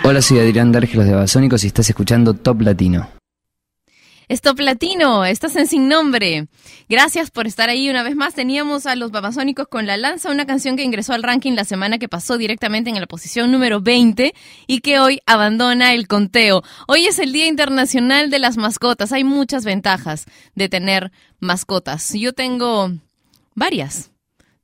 Hola, 0.09 0.23
soy 0.23 0.39
Adrián 0.39 0.71
Dárgelos 0.71 1.05
de 1.05 1.13
Basónicos 1.13 1.63
y 1.63 1.67
estás 1.67 1.87
escuchando 1.87 2.33
Top 2.33 2.61
Latino. 2.61 3.11
Stop 4.27 4.59
Latino, 4.59 5.23
estás 5.23 5.55
en 5.55 5.67
Sin 5.67 5.87
Nombre. 5.87 6.47
Gracias 6.89 7.29
por 7.29 7.45
estar 7.45 7.69
ahí 7.69 7.91
una 7.91 8.01
vez 8.01 8.15
más. 8.15 8.33
Teníamos 8.33 8.87
a 8.87 8.95
los 8.95 9.11
Babasónicos 9.11 9.67
con 9.67 9.85
La 9.85 9.97
Lanza, 9.97 10.31
una 10.31 10.47
canción 10.47 10.75
que 10.75 10.83
ingresó 10.83 11.13
al 11.13 11.21
ranking 11.21 11.51
la 11.51 11.63
semana 11.63 11.99
que 11.99 12.09
pasó 12.09 12.39
directamente 12.39 12.89
en 12.89 12.99
la 12.99 13.05
posición 13.05 13.51
número 13.51 13.81
20 13.81 14.33
y 14.65 14.79
que 14.79 14.97
hoy 14.97 15.19
abandona 15.27 15.93
el 15.93 16.07
conteo. 16.07 16.63
Hoy 16.87 17.05
es 17.05 17.19
el 17.19 17.31
Día 17.31 17.45
Internacional 17.45 18.31
de 18.31 18.39
las 18.39 18.57
Mascotas. 18.57 19.11
Hay 19.11 19.23
muchas 19.23 19.63
ventajas 19.63 20.25
de 20.55 20.69
tener 20.69 21.11
mascotas. 21.39 22.13
Yo 22.15 22.33
tengo 22.33 22.93
varias. 23.53 24.09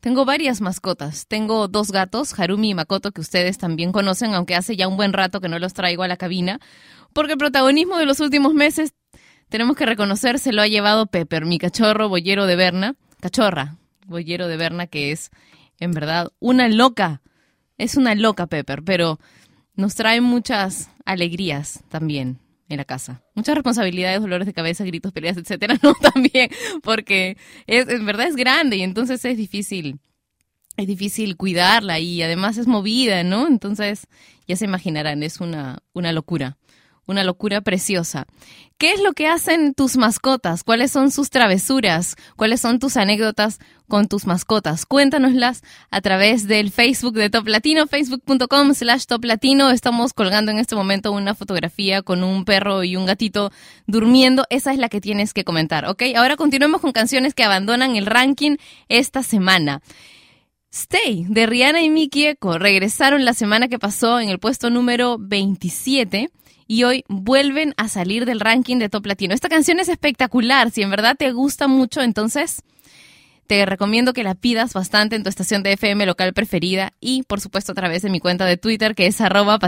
Tengo 0.05 0.23
varias 0.23 0.61
mascotas. 0.61 1.25
Tengo 1.25 1.67
dos 1.67 1.91
gatos, 1.91 2.39
Harumi 2.39 2.69
y 2.69 2.73
Makoto, 2.75 3.11
que 3.11 3.21
ustedes 3.21 3.57
también 3.57 3.91
conocen, 3.91 4.35
aunque 4.35 4.53
hace 4.53 4.75
ya 4.75 4.87
un 4.87 4.97
buen 4.97 5.13
rato 5.13 5.41
que 5.41 5.49
no 5.49 5.57
los 5.57 5.73
traigo 5.73 6.03
a 6.03 6.07
la 6.07 6.15
cabina, 6.15 6.59
porque 7.11 7.31
el 7.31 7.39
protagonismo 7.39 7.97
de 7.97 8.05
los 8.05 8.19
últimos 8.19 8.53
meses 8.53 8.93
tenemos 9.49 9.75
que 9.75 9.87
reconocer, 9.87 10.37
se 10.37 10.53
lo 10.53 10.61
ha 10.61 10.67
llevado 10.67 11.07
Pepper, 11.07 11.45
mi 11.45 11.57
cachorro 11.57 12.07
boyero 12.07 12.45
de 12.45 12.55
Berna, 12.55 12.95
cachorra, 13.19 13.77
boyero 14.05 14.47
de 14.47 14.57
Berna, 14.57 14.85
que 14.85 15.11
es 15.11 15.31
en 15.79 15.89
verdad 15.89 16.31
una 16.37 16.67
loca. 16.67 17.23
Es 17.79 17.97
una 17.97 18.13
loca 18.13 18.45
Pepper, 18.45 18.83
pero 18.83 19.19
nos 19.73 19.95
trae 19.95 20.21
muchas 20.21 20.91
alegrías 21.03 21.83
también 21.89 22.44
en 22.69 22.77
la 22.77 22.85
casa. 22.85 23.23
Muchas 23.33 23.55
responsabilidades, 23.55 24.21
dolores 24.21 24.45
de 24.45 24.53
cabeza, 24.53 24.83
gritos, 24.83 25.11
peleas, 25.11 25.37
etcétera, 25.37 25.77
no 25.83 25.93
también, 25.93 26.49
porque 26.83 27.37
es, 27.67 27.87
en 27.87 28.05
verdad 28.05 28.27
es 28.27 28.35
grande 28.35 28.77
y 28.77 28.81
entonces 28.81 29.23
es 29.25 29.37
difícil, 29.37 29.99
es 30.77 30.87
difícil 30.87 31.37
cuidarla 31.37 31.99
y 31.99 32.21
además 32.21 32.57
es 32.57 32.67
movida, 32.67 33.23
¿no? 33.23 33.47
Entonces, 33.47 34.07
ya 34.47 34.55
se 34.55 34.65
imaginarán, 34.65 35.23
es 35.23 35.39
una, 35.39 35.79
una 35.93 36.11
locura 36.11 36.57
una 37.07 37.23
locura 37.23 37.61
preciosa. 37.61 38.25
¿Qué 38.77 38.91
es 38.91 39.01
lo 39.01 39.13
que 39.13 39.27
hacen 39.27 39.73
tus 39.73 39.95
mascotas? 39.95 40.63
¿Cuáles 40.65 40.91
son 40.91 41.09
sus 41.09 41.29
travesuras? 41.29 42.17
¿Cuáles 42.35 42.59
son 42.59 42.79
tus 42.79 42.97
anécdotas 42.97 43.59
con 43.87 44.09
tus 44.09 44.25
mascotas? 44.25 44.85
Cuéntanoslas 44.85 45.63
a 45.91 46.01
través 46.01 46.45
del 46.45 46.71
Facebook 46.71 47.13
de 47.13 47.29
Top 47.29 47.47
Latino, 47.47 47.87
facebook.com 47.87 48.73
slash 48.73 49.05
Top 49.05 49.23
Latino. 49.23 49.71
Estamos 49.71 50.11
colgando 50.11 50.51
en 50.51 50.57
este 50.57 50.75
momento 50.75 51.13
una 51.13 51.35
fotografía 51.35 52.01
con 52.01 52.21
un 52.21 52.43
perro 52.43 52.83
y 52.83 52.97
un 52.97 53.05
gatito 53.05 53.49
durmiendo. 53.87 54.43
Esa 54.49 54.73
es 54.73 54.77
la 54.77 54.89
que 54.89 54.99
tienes 54.99 55.33
que 55.33 55.45
comentar, 55.45 55.85
¿ok? 55.85 56.03
Ahora 56.17 56.35
continuemos 56.35 56.81
con 56.81 56.91
canciones 56.91 57.33
que 57.33 57.43
abandonan 57.43 57.95
el 57.95 58.05
ranking 58.05 58.57
esta 58.89 59.23
semana. 59.23 59.81
Stay 60.69 61.25
de 61.29 61.45
Rihanna 61.45 61.81
y 61.81 61.89
Miki 61.89 62.27
Echo 62.27 62.57
regresaron 62.57 63.23
la 63.23 63.33
semana 63.33 63.69
que 63.69 63.79
pasó 63.79 64.19
en 64.19 64.27
el 64.27 64.39
puesto 64.39 64.69
número 64.69 65.15
27 65.17 66.29
y 66.67 66.83
hoy 66.83 67.03
vuelven 67.07 67.73
a 67.77 67.87
salir 67.87 68.25
del 68.25 68.39
ranking 68.39 68.77
de 68.77 68.89
Top 68.89 69.05
Latino. 69.05 69.33
Esta 69.33 69.49
canción 69.49 69.79
es 69.79 69.89
espectacular, 69.89 70.71
si 70.71 70.81
en 70.81 70.89
verdad 70.89 71.15
te 71.17 71.31
gusta 71.31 71.67
mucho, 71.67 72.01
entonces 72.01 72.63
te 73.47 73.65
recomiendo 73.65 74.13
que 74.13 74.23
la 74.23 74.35
pidas 74.35 74.73
bastante 74.73 75.15
en 75.15 75.23
tu 75.23 75.29
estación 75.29 75.63
de 75.63 75.73
FM 75.73 76.05
local 76.05 76.33
preferida 76.33 76.93
y 76.99 77.23
por 77.23 77.41
supuesto 77.41 77.73
a 77.73 77.75
través 77.75 78.01
de 78.01 78.09
mi 78.09 78.19
cuenta 78.19 78.45
de 78.45 78.57
Twitter 78.57 78.95
que 78.95 79.07
es 79.07 79.21
arroba 79.21 79.59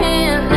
can't 0.00 0.47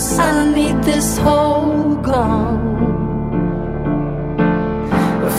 I 0.00 0.50
need 0.54 0.82
this 0.82 1.18
whole 1.18 1.96
gone. 1.96 2.70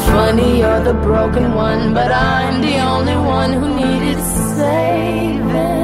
Funny 0.06 0.60
you're 0.60 0.84
the 0.84 0.94
broken 0.94 1.56
one 1.56 1.94
But 1.96 2.12
I'm 2.12 2.62
the 2.62 2.78
only 2.78 3.16
one 3.16 3.54
who 3.54 3.68
needed 3.76 4.20
saving. 4.56 5.82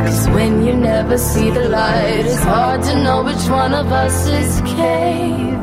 Cause 0.00 0.28
when 0.30 0.64
you 0.64 0.72
never 0.72 1.18
see 1.18 1.50
the 1.50 1.68
light 1.68 2.24
It's 2.24 2.42
hard 2.42 2.82
to 2.84 2.94
know 3.02 3.22
which 3.22 3.44
one 3.50 3.74
of 3.74 3.92
us 3.92 4.26
is 4.26 4.60
caving. 4.78 5.60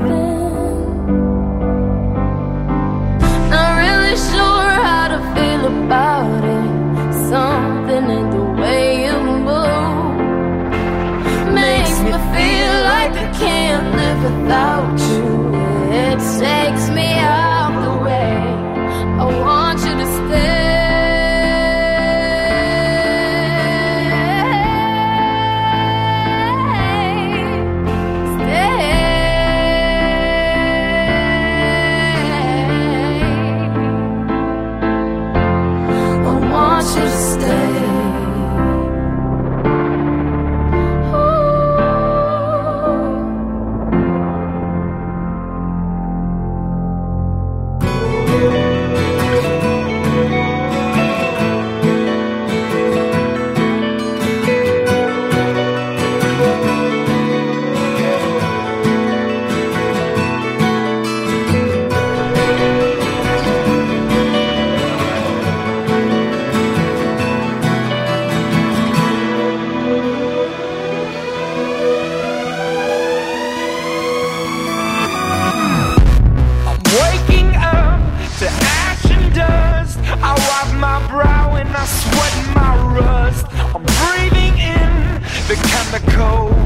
Not 3.49 3.71
really 3.83 4.15
sure 4.29 4.69
how 4.85 5.07
to 5.13 5.19
feel 5.33 5.63
about 5.75 6.43
it. 6.43 7.29
Some 7.29 7.70
can't 13.41 13.95
live 13.95 14.21
without 14.23 14.99
you. 15.09 15.25
It 16.07 16.19
takes 16.39 16.85
me 16.97 17.09
all 17.19 17.71
the 17.85 18.03
way. 18.05 18.37
I 19.19 19.25
want. 19.41 19.70
the 85.91 85.99
code. 86.11 86.60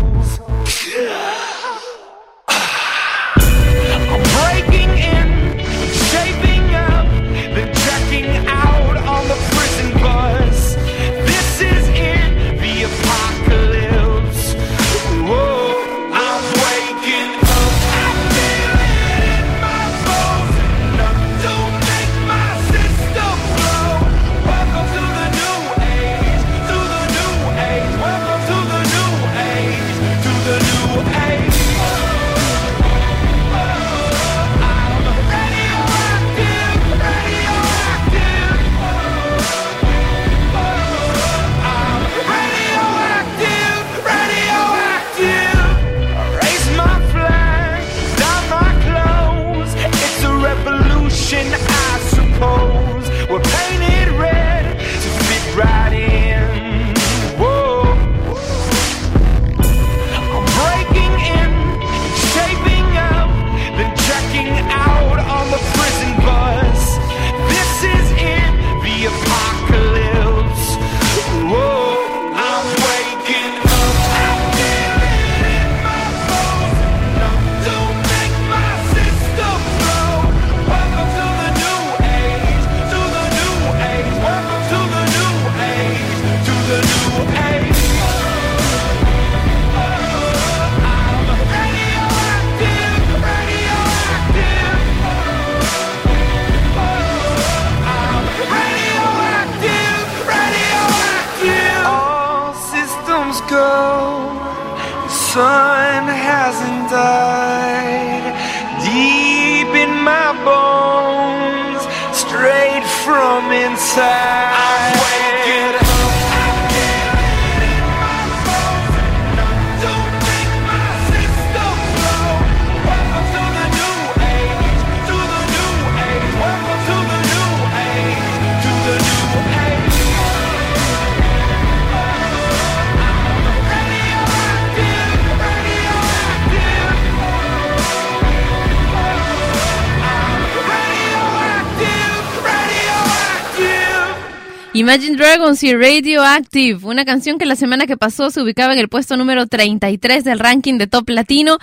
Imagine 144.86 145.18
Dragons 145.18 145.64
y 145.64 145.74
Radioactive, 145.74 146.86
una 146.86 147.06
canción 147.06 147.40
que 147.40 147.48
la 147.48 147.56
semana 147.56 147.88
que 147.88 147.98
pasó 147.98 148.30
se 148.30 148.40
ubicaba 148.40 148.72
en 148.72 148.78
el 148.78 148.88
puesto 148.88 149.18
número 149.18 149.48
33 149.48 150.24
del 150.24 150.38
ranking 150.38 150.78
de 150.78 150.86
Top 150.86 151.10
Latino. 151.10 151.58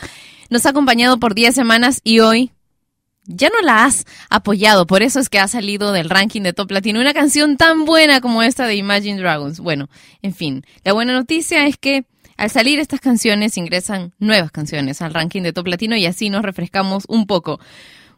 Nos 0.51 0.67
ha 0.67 0.71
acompañado 0.71 1.21
por 1.21 1.33
10 1.33 1.55
semanas 1.55 2.01
y 2.03 2.19
hoy 2.19 2.51
ya 3.27 3.49
no 3.49 3.65
la 3.65 3.85
has 3.85 4.07
apoyado, 4.29 4.89
por 4.89 5.05
eso 5.05 5.21
es 5.21 5.29
que 5.29 5.39
ha 5.39 5.47
salido 5.47 5.93
del 5.93 6.11
ranking 6.11 6.43
de 6.43 6.53
Top 6.53 6.73
Latino 6.73 7.01
una 7.01 7.15
canción 7.15 7.57
tan 7.57 7.85
buena 7.85 8.21
como 8.21 8.43
esta 8.43 8.67
de 8.67 8.75
Imagine 8.75 9.21
Dragons. 9.21 9.61
Bueno, 9.61 9.89
en 10.23 10.35
fin, 10.35 10.67
la 10.83 10.93
buena 10.93 11.13
noticia 11.13 11.65
es 11.69 11.77
que 11.77 12.05
al 12.37 12.51
salir 12.51 12.81
estas 12.81 12.99
canciones 12.99 13.57
ingresan 13.57 14.15
nuevas 14.19 14.51
canciones 14.51 15.01
al 15.01 15.15
ranking 15.15 15.43
de 15.43 15.53
Top 15.53 15.69
Latino 15.69 15.95
y 15.97 16.07
así 16.07 16.29
nos 16.29 16.43
refrescamos 16.43 17.05
un 17.07 17.29
poco. 17.29 17.61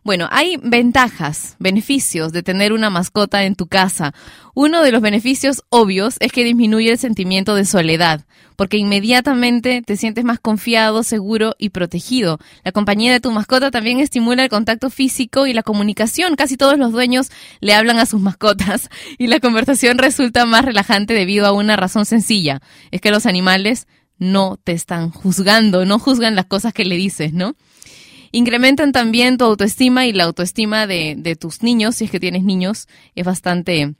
Bueno, 0.05 0.29
hay 0.31 0.59
ventajas, 0.63 1.57
beneficios 1.59 2.31
de 2.31 2.43
tener 2.43 2.75
una 2.75 2.91
mascota 2.91 3.45
en 3.45 3.55
tu 3.55 3.69
casa. 3.69 4.13
Uno 4.53 4.83
de 4.83 4.93
los 4.93 5.01
beneficios 5.01 5.63
obvios 5.71 6.17
es 6.21 6.31
que 6.31 6.45
disminuye 6.45 6.91
el 6.91 6.99
sentimiento 6.99 7.55
de 7.55 7.65
soledad, 7.65 8.27
porque 8.55 8.77
inmediatamente 8.77 9.81
te 9.81 9.97
sientes 9.97 10.23
más 10.23 10.41
confiado, 10.41 11.05
seguro 11.05 11.55
y 11.59 11.71
protegido. 11.71 12.39
La 12.65 12.73
compañía 12.73 13.13
de 13.13 13.21
tu 13.21 13.31
mascota 13.31 13.71
también 13.71 13.99
estimula 13.99 14.43
el 14.43 14.51
contacto 14.51 14.91
físico 14.91 15.47
y 15.47 15.55
la 15.55 15.63
comunicación. 15.63 16.37
Casi 16.37 16.59
todos 16.59 16.77
los 16.77 16.93
dueños 16.93 17.31
le 17.61 17.73
hablan 17.73 17.99
a 17.99 18.05
sus 18.05 18.21
mascotas 18.21 18.91
y 19.19 19.29
la 19.29 19.41
conversación 19.41 19.97
resulta 19.97 20.45
más 20.45 20.67
relajante 20.67 21.15
debido 21.15 21.47
a 21.47 21.53
una 21.53 21.77
razón 21.77 22.05
sencilla. 22.05 22.61
Es 22.91 23.01
que 23.01 23.11
los 23.11 23.25
animales 23.25 23.87
no 24.19 24.59
te 24.63 24.73
están 24.73 25.11
juzgando, 25.11 25.87
no 25.87 25.99
juzgan 25.99 26.35
las 26.35 26.45
cosas 26.45 26.75
que 26.75 26.85
le 26.85 26.97
dices, 26.97 27.33
¿no? 27.33 27.57
Incrementan 28.35 28.91
también 28.91 29.39
tu 29.39 29.45
autoestima 29.45 30.07
y 30.07 30.13
la 30.13 30.25
autoestima 30.25 30.89
de, 30.89 31.15
de 31.17 31.37
tus 31.37 31.63
niños, 31.63 31.95
si 31.95 32.07
es 32.07 32.11
que 32.11 32.19
tienes 32.19 32.43
niños, 32.43 32.89
es 33.15 33.25
bastante 33.25 33.95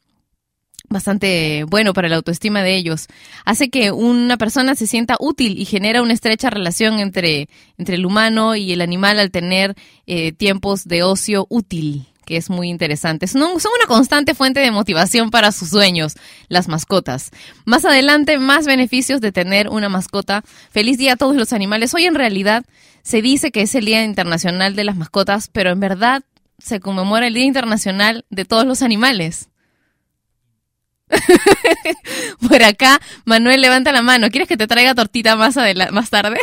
bastante 0.89 1.65
bueno 1.69 1.93
para 1.93 2.09
la 2.09 2.17
autoestima 2.17 2.65
de 2.65 2.75
ellos. 2.75 3.07
Hace 3.45 3.71
que 3.71 3.93
una 3.93 4.37
persona 4.37 4.75
se 4.75 4.89
sienta 4.89 5.17
útil 5.21 5.57
y 5.57 5.65
genera 5.67 6.03
una 6.03 6.13
estrecha 6.15 6.51
relación 6.51 6.99
entre, 6.99 7.49
entre 7.79 7.95
el 7.95 8.05
humano 8.05 8.57
y 8.57 8.73
el 8.73 8.81
animal 8.81 9.21
al 9.21 9.31
tener 9.31 9.77
eh, 10.07 10.33
tiempos 10.33 10.85
de 10.85 11.05
ocio 11.05 11.47
útil 11.49 12.09
que 12.27 12.37
es 12.37 12.51
muy 12.51 12.71
interesante. 12.71 13.27
Son, 13.27 13.61
son 13.61 13.73
una 13.79 13.87
constante 13.87 14.35
fuente 14.35 14.61
de 14.61 14.71
motivación 14.71 15.31
para 15.31 15.53
sus 15.53 15.69
sueños, 15.69 16.15
las 16.49 16.69
mascotas. 16.69 17.31
Más 17.67 17.85
adelante, 17.85 18.39
más 18.39 18.67
beneficios 18.67 19.21
de 19.21 19.31
tener 19.31 19.69
una 19.69 19.91
mascota. 19.91 20.43
Feliz 20.71 20.99
día 20.99 21.13
a 21.13 21.17
todos 21.17 21.37
los 21.37 21.53
animales. 21.53 21.93
Hoy 21.95 22.07
en 22.07 22.15
realidad 22.15 22.65
se 23.05 23.21
dice 23.21 23.53
que 23.53 23.63
es 23.63 23.75
el 23.75 23.85
Día 23.85 24.03
Internacional 24.03 24.75
de 24.75 24.83
las 24.83 24.97
Mascotas, 24.97 25.49
pero 25.53 25.71
en 25.71 25.79
verdad 25.79 26.25
se 26.59 26.81
conmemora 26.81 27.27
el 27.27 27.35
Día 27.35 27.45
Internacional 27.45 28.25
de 28.31 28.47
todos 28.47 28.67
los 28.67 28.81
animales. 28.81 29.51
Por 32.49 32.63
acá, 32.63 32.99
Manuel 33.27 33.61
levanta 33.61 33.93
la 33.93 34.01
mano. 34.01 34.31
¿Quieres 34.31 34.49
que 34.49 34.57
te 34.57 34.67
traiga 34.67 34.95
tortita 34.95 35.37
más, 35.37 35.55
más 35.93 36.09
tarde? 36.09 36.39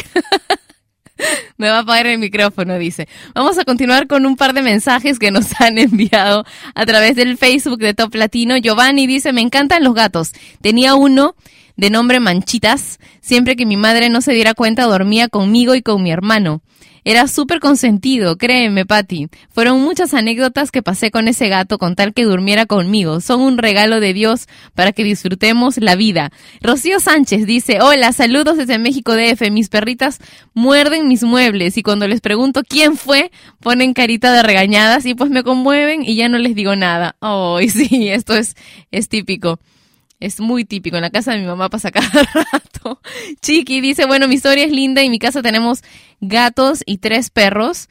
Me 1.58 1.68
va 1.68 1.78
a 1.78 1.82
apagar 1.82 2.06
el 2.06 2.20
micrófono, 2.20 2.78
dice. 2.78 3.08
Vamos 3.34 3.58
a 3.58 3.66
continuar 3.66 4.06
con 4.06 4.28
un 4.28 4.36
par 4.36 4.54
de 4.54 4.62
mensajes 4.62 5.18
que 5.18 5.32
nos 5.32 5.60
han 5.60 5.80
enviado 5.80 6.46
a 6.76 6.86
través 6.86 7.16
del 7.16 7.40
Facebook 7.40 7.80
de 7.80 7.96
Top 7.96 8.14
Latino. 8.14 8.58
Giovanni 8.58 9.08
dice, 9.08 9.34
me 9.34 9.42
encantan 9.42 9.84
los 9.84 9.96
gatos. 9.96 10.32
Tenía 10.62 10.94
uno 10.94 11.36
de 11.78 11.90
nombre 11.90 12.20
Manchitas. 12.20 13.00
Siempre 13.22 13.56
que 13.56 13.66
mi 13.66 13.78
madre 13.78 14.10
no 14.10 14.22
se 14.22 14.34
diera 14.34 14.54
cuenta, 14.54 14.84
dormía 14.84 15.28
conmigo 15.28 15.76
y 15.76 15.82
con 15.82 16.04
mi 16.04 16.12
hermano. 16.12 16.62
Era 17.04 17.28
súper 17.28 17.60
consentido, 17.60 18.38
créeme, 18.38 18.86
Patti. 18.86 19.28
Fueron 19.50 19.82
muchas 19.82 20.14
anécdotas 20.14 20.70
que 20.70 20.84
pasé 20.84 21.10
con 21.10 21.28
ese 21.28 21.50
gato 21.50 21.80
con 21.80 21.96
tal 21.96 22.14
que 22.14 22.26
durmiera 22.26 22.68
conmigo. 22.68 23.22
Son 23.22 23.42
un 23.42 23.58
regalo 23.58 24.00
de 24.00 24.14
Dios 24.14 24.48
para 24.76 24.92
que 24.92 25.04
disfrutemos 25.04 25.78
la 25.78 25.96
vida. 25.96 26.32
Rocío 26.62 27.00
Sánchez 27.00 27.48
dice, 27.48 27.82
hola, 27.82 28.14
saludos 28.14 28.58
desde 28.58 28.78
México 28.78 29.16
DF. 29.16 29.50
Mis 29.50 29.70
perritas 29.70 30.20
muerden 30.54 31.08
mis 31.08 31.24
muebles 31.24 31.76
y 31.78 31.82
cuando 31.82 32.08
les 32.08 32.22
pregunto 32.22 32.62
quién 32.68 32.96
fue, 32.96 33.32
ponen 33.62 33.94
carita 33.94 34.32
de 34.32 34.44
regañadas 34.44 35.08
y 35.08 35.16
pues 35.16 35.32
me 35.32 35.42
conmueven 35.42 36.04
y 36.04 36.16
ya 36.16 36.30
no 36.30 36.38
les 36.38 36.54
digo 36.54 36.76
nada. 36.76 37.16
Oh, 37.20 37.60
sí, 37.68 38.10
esto 38.10 38.36
es, 38.36 38.56
es 38.92 39.10
típico. 39.10 39.60
Es 40.22 40.40
muy 40.40 40.64
típico. 40.64 40.96
En 40.96 41.02
la 41.02 41.10
casa 41.10 41.34
de 41.34 41.40
mi 41.40 41.46
mamá 41.46 41.70
pasa 41.70 41.92
cada 41.92 42.24
rato. 42.34 43.02
Chiqui 43.42 43.82
dice, 43.82 44.06
bueno, 44.06 44.28
mi 44.30 44.36
historia 44.36 44.64
es 44.64 44.72
linda 44.72 45.02
en 45.02 45.12
mi 45.12 45.20
casa 45.20 45.42
tenemos 45.42 45.84
gatos 46.22 46.84
y 46.86 47.00
tres 47.00 47.30
perros, 47.32 47.90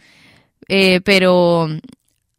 eh, 0.68 1.00
pero 1.04 1.68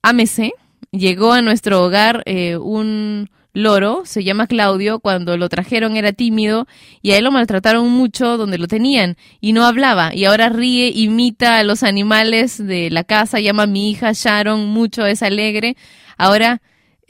ámese. 0.02 0.54
Llegó 0.92 1.34
a 1.34 1.42
nuestro 1.42 1.84
hogar 1.84 2.24
eh, 2.26 2.58
un 2.58 3.30
loro, 3.54 4.04
se 4.06 4.24
llama 4.24 4.48
Claudio, 4.48 5.00
cuando 5.00 5.36
lo 5.36 5.50
trajeron 5.50 5.98
era 5.98 6.14
tímido 6.14 6.68
y 7.02 7.12
a 7.12 7.18
él 7.18 7.26
lo 7.26 7.32
maltrataron 7.32 7.90
mucho 7.90 8.38
donde 8.38 8.58
lo 8.58 8.68
tenían 8.68 9.18
y 9.42 9.52
no 9.52 9.66
hablaba 9.66 10.16
y 10.16 10.24
ahora 10.24 10.48
ríe, 10.48 10.90
imita 10.94 11.58
a 11.58 11.64
los 11.64 11.84
animales 11.84 12.66
de 12.66 12.90
la 12.90 13.04
casa, 13.04 13.40
llama 13.40 13.64
a 13.64 13.68
mi 13.68 13.92
hija 13.92 14.12
Sharon 14.14 14.68
mucho, 14.68 15.06
es 15.06 15.22
alegre. 15.22 15.76
Ahora 16.18 16.62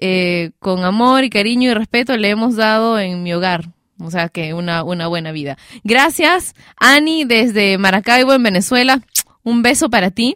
eh, 0.01 0.51
con 0.59 0.83
amor 0.83 1.23
y 1.23 1.29
cariño 1.29 1.69
y 1.69 1.73
respeto 1.75 2.17
le 2.17 2.29
hemos 2.29 2.55
dado 2.55 2.99
en 2.99 3.21
mi 3.21 3.33
hogar. 3.33 3.69
O 3.99 4.09
sea 4.09 4.29
que 4.29 4.55
una, 4.55 4.83
una 4.83 5.07
buena 5.07 5.31
vida. 5.31 5.57
Gracias, 5.83 6.55
Ani, 6.77 7.23
desde 7.23 7.77
Maracaibo, 7.77 8.33
en 8.33 8.41
Venezuela. 8.41 9.01
Un 9.43 9.61
beso 9.61 9.89
para 9.91 10.09
ti. 10.09 10.35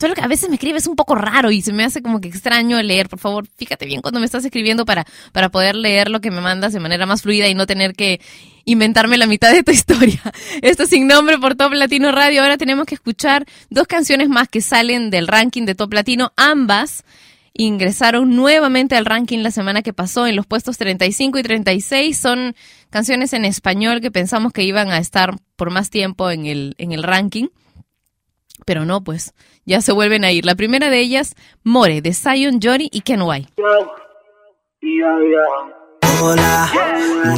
Solo 0.00 0.14
que 0.14 0.22
a 0.22 0.26
veces 0.26 0.48
me 0.48 0.56
escribes 0.56 0.88
un 0.88 0.96
poco 0.96 1.14
raro 1.14 1.52
y 1.52 1.62
se 1.62 1.72
me 1.72 1.84
hace 1.84 2.02
como 2.02 2.20
que 2.20 2.26
extraño 2.26 2.82
leer. 2.82 3.08
Por 3.08 3.20
favor, 3.20 3.46
fíjate 3.56 3.86
bien 3.86 4.02
cuando 4.02 4.18
me 4.18 4.26
estás 4.26 4.44
escribiendo 4.44 4.84
para, 4.84 5.04
para 5.30 5.50
poder 5.50 5.76
leer 5.76 6.10
lo 6.10 6.20
que 6.20 6.32
me 6.32 6.40
mandas 6.40 6.72
de 6.72 6.80
manera 6.80 7.06
más 7.06 7.22
fluida 7.22 7.48
y 7.48 7.54
no 7.54 7.66
tener 7.66 7.94
que 7.94 8.20
inventarme 8.64 9.18
la 9.18 9.28
mitad 9.28 9.52
de 9.52 9.62
tu 9.62 9.70
historia. 9.70 10.20
Esto 10.62 10.86
sin 10.86 11.06
nombre 11.06 11.38
por 11.38 11.54
Top 11.54 11.72
Latino 11.74 12.10
Radio. 12.10 12.42
Ahora 12.42 12.58
tenemos 12.58 12.86
que 12.86 12.96
escuchar 12.96 13.46
dos 13.70 13.86
canciones 13.86 14.28
más 14.28 14.48
que 14.48 14.60
salen 14.60 15.10
del 15.10 15.28
ranking 15.28 15.64
de 15.64 15.76
Top 15.76 15.92
Latino. 15.92 16.32
Ambas 16.36 17.04
ingresaron 17.54 18.34
nuevamente 18.34 18.96
al 18.96 19.06
ranking 19.06 19.38
la 19.38 19.52
semana 19.52 19.82
que 19.82 19.92
pasó 19.92 20.26
en 20.26 20.36
los 20.36 20.46
puestos 20.46 20.76
35 20.76 21.38
y 21.38 21.42
36. 21.42 22.18
Son 22.18 22.54
canciones 22.90 23.32
en 23.32 23.44
español 23.44 24.00
que 24.00 24.10
pensamos 24.10 24.52
que 24.52 24.64
iban 24.64 24.90
a 24.90 24.98
estar 24.98 25.36
por 25.56 25.70
más 25.70 25.88
tiempo 25.88 26.30
en 26.30 26.46
el, 26.46 26.74
en 26.78 26.92
el 26.92 27.02
ranking. 27.02 27.48
Pero 28.66 28.84
no, 28.84 29.02
pues 29.02 29.34
ya 29.64 29.80
se 29.80 29.92
vuelven 29.92 30.24
a 30.24 30.32
ir. 30.32 30.44
La 30.44 30.54
primera 30.54 30.90
de 30.90 30.98
ellas, 30.98 31.34
More, 31.62 32.02
de 32.02 32.12
Zion, 32.12 32.60
Jory 32.62 32.88
y 32.92 33.00
Ken 33.02 33.22
White. 33.22 33.52
Hola, 36.20 36.70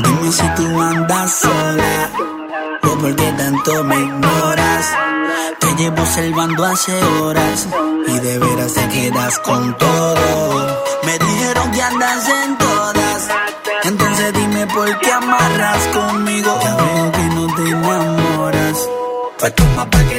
dime 0.03 0.33
si 0.33 0.55
tú 0.55 0.81
andas 0.81 1.41
sola 1.41 2.36
o 2.83 2.99
por 2.99 3.17
qué 3.17 3.33
tanto 3.33 3.85
me 3.85 3.97
ignoras. 3.97 4.87
Te 5.61 5.75
llevo 5.77 6.03
observando 6.03 6.65
hace 6.65 6.95
horas 7.05 7.69
y 8.07 8.19
de 8.19 8.39
veras 8.39 8.75
te 8.75 8.89
quedas 8.89 9.39
con 9.41 9.77
todo. 9.77 10.83
Me 11.05 11.19
dijeron 11.19 11.71
que 11.73 11.83
andas 11.83 12.29
en 12.29 12.59
todas, 12.59 13.29
entonces 13.85 14.33
dime 14.33 14.67
por 14.67 14.99
qué 15.01 15.13
amarras 15.13 15.87
conmigo. 15.89 16.59
Ya 16.63 16.77
veo 16.77 17.13
que 17.13 17.23
no 17.35 17.55
te 17.55 17.69
enamoras, 17.69 18.89
pues 19.39 19.55
toma 19.55 19.91
pa' 19.91 20.05
que 20.05 20.16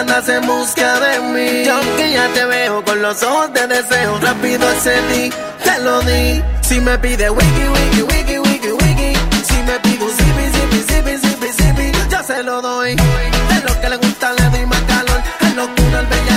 andas 0.00 0.28
en 0.30 0.46
busca 0.46 0.98
de 1.00 1.20
mí. 1.32 1.64
Yo 1.64 1.78
que 1.96 2.12
ya 2.12 2.26
te 2.28 2.44
veo 2.46 2.82
con 2.84 3.02
los 3.02 3.22
ojos 3.22 3.52
de 3.52 3.66
deseo, 3.66 4.18
rápido 4.20 4.66
accedí, 4.68 5.30
te 5.62 5.78
lo 5.80 6.00
di. 6.00 6.42
Si 6.62 6.80
me 6.80 6.98
pide 6.98 7.28
wiki, 7.28 7.64
wiki, 7.74 8.02
wiki, 8.02 8.38
wiki, 8.38 8.72
wiki. 8.80 9.10
Si 9.48 9.58
me 9.68 9.76
pide 9.84 10.04
un 10.04 10.12
zipi, 10.18 10.44
zipi, 10.54 10.78
zipi, 10.88 11.14
zipi, 11.18 11.48
zipi, 11.52 11.92
yo 12.10 12.22
se 12.22 12.42
lo 12.42 12.62
doy. 12.62 12.94
De 12.94 13.58
lo 13.66 13.80
que 13.80 13.88
le 13.90 13.96
gusta 13.96 14.32
le 14.32 14.44
doy 14.50 14.66
más 14.66 14.82
calor. 14.82 15.20
En 15.40 15.56
locura 15.56 15.98
al 15.98 16.06
bella 16.06 16.29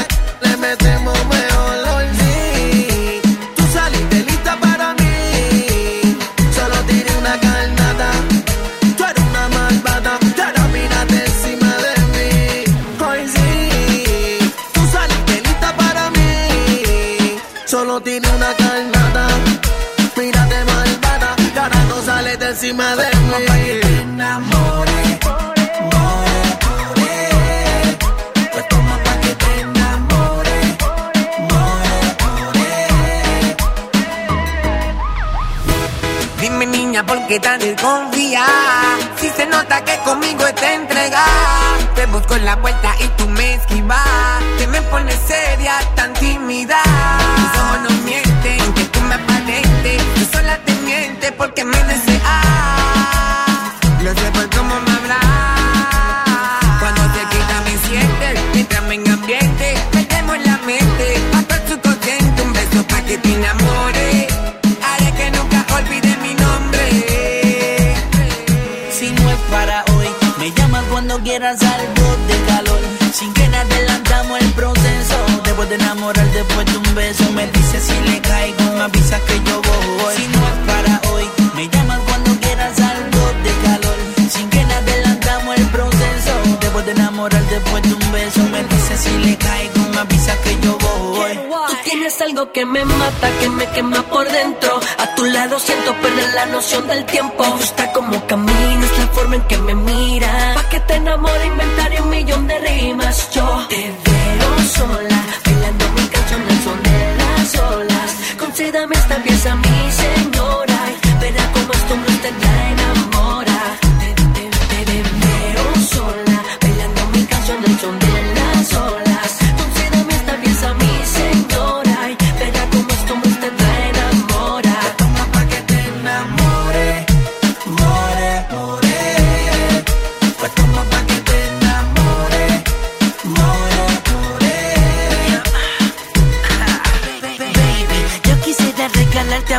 Solo 17.93 18.05
tiene 18.05 18.27
una 18.27 18.51
carnada. 18.55 19.27
Mírate 20.17 20.65
malvada, 20.65 21.35
y 21.37 21.57
ahora 21.59 21.79
no 21.89 22.01
sales 22.01 22.39
de 22.39 22.49
encima 22.49 22.95
de 22.95 23.05
mí. 23.17 23.45
te 23.45 24.01
enamores. 24.01 25.19
More, 25.21 26.41
more. 26.71 27.97
Pues 28.51 28.67
toma 28.67 28.97
pa' 29.03 29.17
que 29.21 29.35
te 29.35 29.59
enamores. 29.61 30.77
More, 31.51 32.01
more. 32.23 33.55
Dime 36.41 36.65
niña, 36.65 37.05
¿por 37.05 37.27
qué 37.27 37.39
tan 37.39 37.59
desconfía? 37.59 38.43
Si 39.17 39.29
se 39.29 39.45
nota 39.45 39.83
que 39.85 39.99
conmigo 39.99 40.47
está 40.47 40.73
entregada 40.73 41.77
Te 41.95 42.07
busco 42.07 42.35
en 42.35 42.45
la 42.45 42.55
vuelta 42.55 42.95
y 42.99 43.07
tú 43.09 43.29
me 43.29 43.53
esquivas 43.53 44.43
Que 44.57 44.67
me 44.67 44.81
pones 44.81 45.17
seria, 45.27 45.79
tan 45.95 46.11
tímida 46.13 46.81
porque 51.31 51.63
me 51.63 51.77
deseas 51.77 52.21
Lo 54.03 54.13
sé 54.13 54.31
por 54.31 54.49
cómo 54.49 54.75
me 54.81 54.91
hablas 54.91 55.19
Cuando 56.79 57.01
te 57.13 57.19
quita 57.31 57.61
me 57.65 57.77
sientes 57.87 58.39
Mientras 58.53 58.83
me 58.83 58.95
en 58.95 59.09
ambiente 59.09 59.75
Metemos 59.93 60.37
la 60.45 60.57
mente. 60.65 61.23
Hasta 61.33 61.55
el 61.55 61.67
subconsciente 61.69 62.41
Un 62.41 62.53
beso 62.53 62.83
pa' 62.87 63.01
que 63.03 63.17
te 63.17 63.33
enamores 63.33 64.27
Haré 64.83 65.11
que 65.13 65.31
nunca 65.31 65.65
olvide 65.75 66.17
mi 66.17 66.33
nombre. 66.33 67.95
Si 68.91 69.09
no 69.11 69.29
es 69.31 69.39
para 69.49 69.85
hoy, 69.95 70.07
me 70.39 70.51
llamas 70.51 70.83
cuando 70.89 71.19
quieras 71.19 71.61
algo 71.61 72.02
De 75.73 75.79
enamorar, 75.79 76.31
después 76.33 76.67
de 76.67 76.77
un 76.77 76.93
beso, 76.93 77.23
me 77.31 77.47
dices 77.47 77.83
si 77.83 78.11
le 78.11 78.21
caigo, 78.21 78.63
me 78.75 78.81
avisas 78.81 79.19
que 79.21 79.41
yo 79.43 79.59
voy. 79.59 80.15
Si 80.17 80.27
no 80.27 80.47
es 80.47 80.53
para 80.67 81.01
hoy, 81.11 81.27
me 81.55 81.67
llamas 81.67 81.99
cuando 82.07 82.29
quieras 82.41 82.79
algo 82.79 83.21
de 83.43 83.51
calor. 83.65 83.95
Sin 84.29 84.49
que 84.51 84.63
nada 84.65 84.77
adelantamos 84.77 85.57
el 85.57 85.65
proceso. 85.69 86.31
Después 86.61 86.85
de 86.85 86.91
enamorar, 86.91 87.43
después 87.49 87.81
de 87.81 87.93
un 87.95 88.11
beso, 88.11 88.43
me 88.51 88.63
dices 88.65 88.99
si 88.99 89.17
le 89.25 89.35
caigo, 89.35 89.79
me 89.93 89.97
avisas 89.97 90.37
que 90.43 90.59
yo 90.61 90.77
voy. 90.77 91.39
Tú 91.69 91.75
tienes 91.85 92.21
algo 92.21 92.51
que 92.51 92.65
me 92.67 92.85
mata, 92.85 93.29
que 93.39 93.49
me 93.49 93.65
quema 93.71 94.03
por 94.03 94.31
dentro. 94.31 94.79
A 94.99 95.15
tu 95.15 95.25
lado 95.25 95.57
siento 95.57 95.91
perder 95.95 96.33
la 96.35 96.45
noción 96.45 96.85
del 96.87 97.03
tiempo. 97.05 97.43
Me 97.43 97.49
gusta 97.49 97.91
cómo 97.93 98.27
caminas, 98.27 98.91
la 98.99 99.07
forma 99.07 99.37
en 99.37 99.41
que 99.47 99.57
me 99.57 99.73
miras. 99.73 100.53
Pa' 100.53 100.69
que 100.69 100.79
te 100.81 100.93
enamore, 100.97 101.47
inventaré 101.47 101.99
un 101.99 102.09
millón 102.11 102.45
de 102.45 102.59
rimas. 102.59 103.31
Yo 103.31 103.65
te 103.69 103.91
veo 104.05 104.67
sola, 104.75 105.12
Concédame 108.83 108.95
esta 108.99 109.23
pieza, 109.23 109.55
mi 109.55 109.72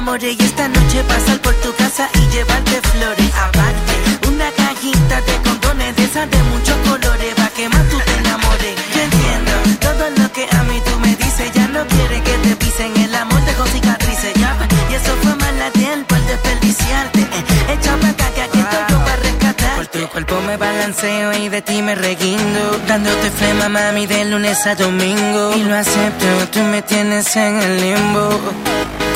enamore 0.05 0.33
y 0.39 0.45
esta 0.45 0.69
noche 0.69 1.03
pasar 1.05 1.41
por 1.41 1.55
tu 1.55 1.75
casa 1.77 2.09
y 2.13 2.33
llevarte 2.35 2.81
flores. 2.93 3.31
Aparte, 3.37 4.29
una 4.29 4.51
cajita 4.51 5.21
de 5.23 5.35
condones 5.49 5.97
de 5.97 6.05
esas 6.05 6.31
de 6.31 6.43
muchos 6.43 6.77
colores 6.89 7.35
pa' 7.35 7.49
que 7.57 7.69
más 7.71 7.89
tú 7.89 7.99
te 8.05 8.13
enamores. 8.13 8.75
Yo 8.95 9.01
entiendo 9.01 9.53
todo 9.81 10.05
lo 10.19 10.31
que 10.33 10.47
a 10.51 10.63
mí 10.65 10.79
tú 10.85 10.99
me 11.01 11.17
dices, 11.17 11.51
ya 11.55 11.69
no 11.69 11.87
quiere 11.87 12.21
que 12.23 12.33
te 12.45 12.57
pisen 12.57 12.93
el 12.99 13.15
amor 13.15 13.41
te 13.47 13.55
con 13.55 13.67
cicatrices, 13.69 14.35
ya. 14.35 14.55
Y 14.91 14.95
eso 14.95 15.13
fue 15.23 15.35
mala 15.37 15.71
tiempo 15.71 16.15
al 16.15 16.27
desperdiciarte. 16.27 17.21
Eh, 17.21 17.73
echa 17.73 17.95
acá 17.95 18.27
que 18.35 18.43
aquí 18.43 18.59
estoy 18.59 18.85
yo 18.91 18.99
para 18.99 19.17
rescatar. 19.17 19.77
Por 19.77 19.87
tu 19.87 20.07
cuerpo 20.09 20.41
me 20.47 20.59
balanceo 20.59 21.33
y 21.33 21.49
de 21.49 21.63
ti 21.63 21.81
me 21.81 21.95
reguindo. 21.95 22.79
Dándote 22.87 23.31
flema, 23.31 23.71
mami, 23.71 24.07
de 24.07 24.27
lunes 24.27 24.67
a 24.67 24.75
domingo. 24.75 25.55
Y 25.57 25.65
lo 25.65 25.75
acepto, 25.75 26.27
tú 26.53 26.61
me 26.61 26.83
tienes 26.83 27.35
en 27.37 27.63
el 27.63 27.81
limbo. 27.81 28.29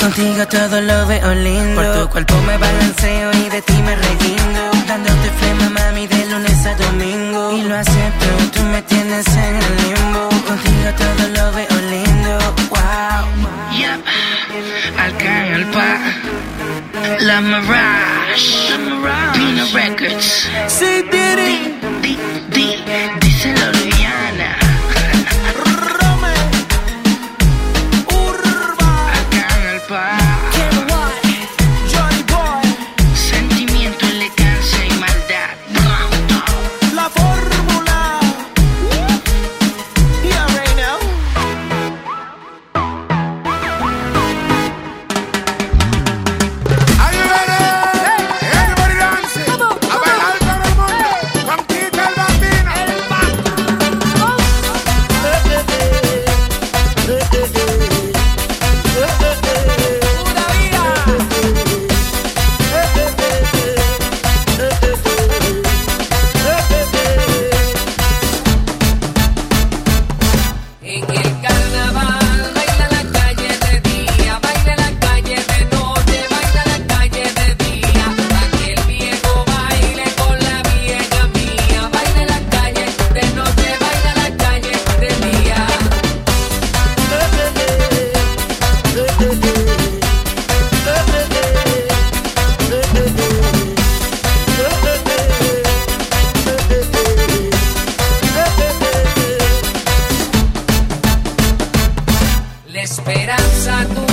Contigo 0.00 0.46
todo 0.46 0.80
lo 0.80 1.06
veo 1.06 1.34
lindo. 1.34 1.82
Por 1.82 1.92
tu 1.94 2.08
cuerpo 2.10 2.34
me 2.46 2.56
balanceo 2.56 3.30
y 3.32 3.48
de 3.48 3.62
ti 3.62 3.74
me 3.84 3.94
reguindo. 3.96 4.70
Dándote 4.86 5.30
flema, 5.38 5.70
mami, 5.70 6.06
de 6.06 6.26
lunes 6.26 6.66
a 6.66 6.74
domingo. 6.74 7.52
Y 7.52 7.62
lo 7.62 7.76
acepto, 7.76 8.26
tú 8.54 8.62
me 8.64 8.80
tienes 8.82 9.26
en 9.26 9.56
el 9.56 9.76
limbo. 9.82 10.28
Contigo 10.46 10.88
todo 10.96 11.28
lo 11.36 11.52
veo 11.52 11.76
lindo. 11.90 12.38
Wow. 12.70 13.24
Yep, 13.78 14.00
Alpa, 14.98 15.98
La 17.20 17.40
Mirage, 17.40 18.68
Pino 19.34 19.64
Records. 19.72 20.48
Sí, 20.68 21.02
Diddy. 21.10 21.78
Di, 22.02 22.18
di, 22.50 22.76
díselo, 23.20 23.77
esperanza 102.90 103.74
tuya 103.94 104.07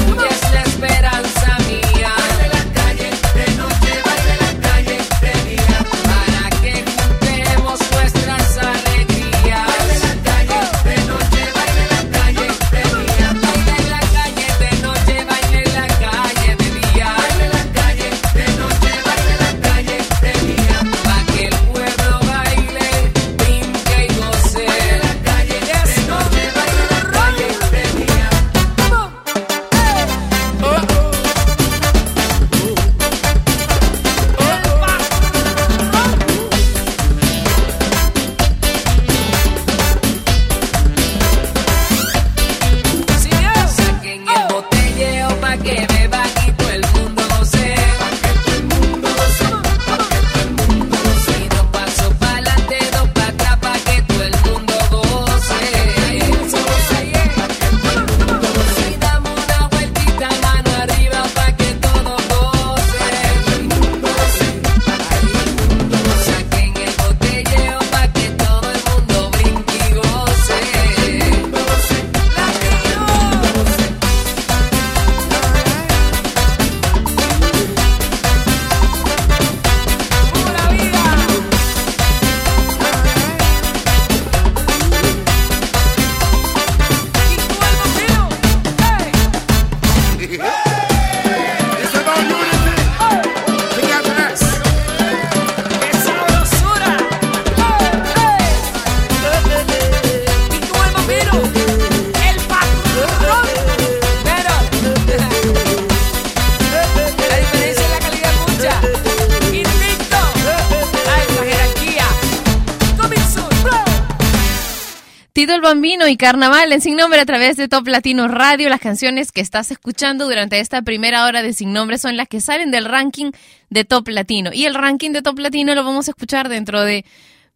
Tito 115.36 115.54
el 115.54 115.60
Bambino 115.60 116.08
y 116.08 116.16
Carnaval 116.16 116.72
en 116.72 116.80
Sin 116.80 116.96
Nombre 116.96 117.20
a 117.20 117.26
través 117.26 117.58
de 117.58 117.68
Top 117.68 117.86
Latino 117.90 118.30
Radio. 118.30 118.70
Las 118.70 118.80
canciones 118.80 119.34
que 119.34 119.42
estás 119.42 119.70
escuchando 119.70 120.30
durante 120.30 120.62
esta 120.62 120.82
primera 120.82 121.26
hora 121.26 121.42
de 121.42 121.52
Sin 121.52 121.74
Nombre 121.74 121.98
son 121.98 122.16
las 122.16 122.30
que 122.30 122.40
salen 122.40 122.72
del 122.72 122.86
ranking 122.86 123.32
de 123.70 123.84
Top 123.84 124.08
Latino. 124.08 124.52
Y 124.54 124.64
el 124.64 124.74
ranking 124.74 125.12
de 125.12 125.22
Top 125.22 125.38
Latino 125.38 125.76
lo 125.76 125.84
vamos 125.84 126.08
a 126.08 126.12
escuchar 126.12 126.48
dentro 126.48 126.84
de 126.84 127.04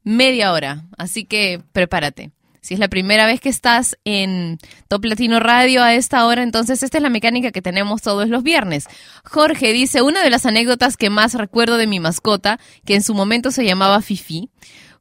media 0.04 0.52
hora. 0.52 0.84
Así 0.98 1.24
que 1.24 1.62
prepárate. 1.72 2.32
Si 2.60 2.74
es 2.74 2.82
la 2.82 2.90
primera 2.90 3.26
vez 3.26 3.40
que 3.40 3.48
estás 3.48 3.98
en 4.04 4.58
Top 4.90 5.06
Latino 5.06 5.40
Radio 5.40 5.82
a 5.82 5.94
esta 5.94 6.26
hora, 6.26 6.44
entonces 6.44 6.84
esta 6.84 6.98
es 6.98 7.02
la 7.02 7.10
mecánica 7.10 7.52
que 7.52 7.62
tenemos 7.62 8.02
todos 8.02 8.28
los 8.28 8.44
viernes. 8.44 8.88
Jorge 9.24 9.72
dice, 9.72 10.02
una 10.02 10.22
de 10.22 10.30
las 10.30 10.46
anécdotas 10.46 10.98
que 10.98 11.10
más 11.10 11.34
recuerdo 11.34 11.78
de 11.78 11.88
mi 11.88 12.02
mascota, 12.02 12.60
que 12.86 12.96
en 12.96 13.04
su 13.04 13.14
momento 13.14 13.52
se 13.52 13.64
llamaba 13.64 14.02
Fifi, 14.02 14.50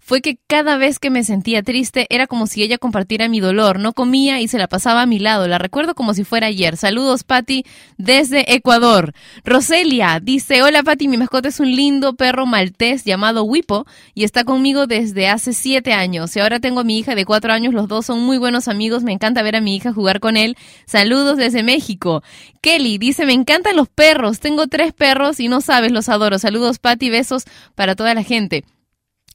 fue 0.08 0.22
que 0.22 0.38
cada 0.46 0.78
vez 0.78 0.98
que 0.98 1.10
me 1.10 1.22
sentía 1.22 1.62
triste 1.62 2.06
era 2.08 2.26
como 2.26 2.46
si 2.46 2.62
ella 2.62 2.78
compartiera 2.78 3.28
mi 3.28 3.40
dolor. 3.40 3.78
No 3.78 3.92
comía 3.92 4.40
y 4.40 4.48
se 4.48 4.56
la 4.56 4.66
pasaba 4.66 5.02
a 5.02 5.06
mi 5.06 5.18
lado. 5.18 5.46
La 5.48 5.58
recuerdo 5.58 5.94
como 5.94 6.14
si 6.14 6.24
fuera 6.24 6.46
ayer. 6.46 6.78
Saludos, 6.78 7.24
Patti, 7.24 7.66
desde 7.98 8.54
Ecuador. 8.54 9.12
Roselia 9.44 10.18
dice, 10.22 10.62
hola 10.62 10.82
Patti, 10.82 11.08
mi 11.08 11.18
mascota 11.18 11.50
es 11.50 11.60
un 11.60 11.76
lindo 11.76 12.14
perro 12.14 12.46
maltés 12.46 13.04
llamado 13.04 13.44
Wipo 13.44 13.84
y 14.14 14.24
está 14.24 14.44
conmigo 14.44 14.86
desde 14.86 15.28
hace 15.28 15.52
siete 15.52 15.92
años. 15.92 16.34
Y 16.34 16.40
ahora 16.40 16.58
tengo 16.58 16.80
a 16.80 16.84
mi 16.84 16.98
hija 16.98 17.14
de 17.14 17.26
cuatro 17.26 17.52
años. 17.52 17.74
Los 17.74 17.86
dos 17.86 18.06
son 18.06 18.20
muy 18.20 18.38
buenos 18.38 18.66
amigos. 18.66 19.02
Me 19.02 19.12
encanta 19.12 19.42
ver 19.42 19.56
a 19.56 19.60
mi 19.60 19.76
hija 19.76 19.92
jugar 19.92 20.20
con 20.20 20.38
él. 20.38 20.56
Saludos 20.86 21.36
desde 21.36 21.62
México. 21.62 22.22
Kelly 22.62 22.96
dice, 22.96 23.26
me 23.26 23.34
encantan 23.34 23.76
los 23.76 23.90
perros. 23.90 24.40
Tengo 24.40 24.68
tres 24.68 24.94
perros 24.94 25.38
y 25.38 25.48
no 25.48 25.60
sabes, 25.60 25.92
los 25.92 26.08
adoro. 26.08 26.38
Saludos, 26.38 26.78
Patti. 26.78 27.10
Besos 27.10 27.44
para 27.74 27.94
toda 27.94 28.14
la 28.14 28.22
gente. 28.22 28.64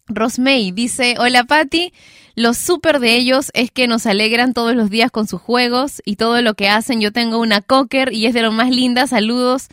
Rosmay 0.08 0.72
dice, 0.72 1.16
hola 1.18 1.46
Patti, 1.46 1.94
lo 2.36 2.54
súper 2.54 3.00
de 3.00 3.16
ellos 3.16 3.52
es 3.54 3.72
que 3.72 3.88
nos 3.88 4.06
alegran 4.06 4.54
todos 4.54 4.76
los 4.76 4.90
días 4.90 5.12
con 5.12 5.28
sus 5.28 5.42
juegos 5.42 6.02
y 6.06 6.16
todo 6.16 6.42
lo 6.42 6.56
que 6.56 6.68
hacen. 6.68 7.00
Yo 7.00 7.12
tengo 7.12 7.40
una 7.40 7.62
cocker 7.62 8.12
y 8.12 8.26
es 8.26 8.34
de 8.34 8.42
lo 8.42 8.52
más 8.52 8.70
linda. 8.70 9.08
Saludos 9.08 9.68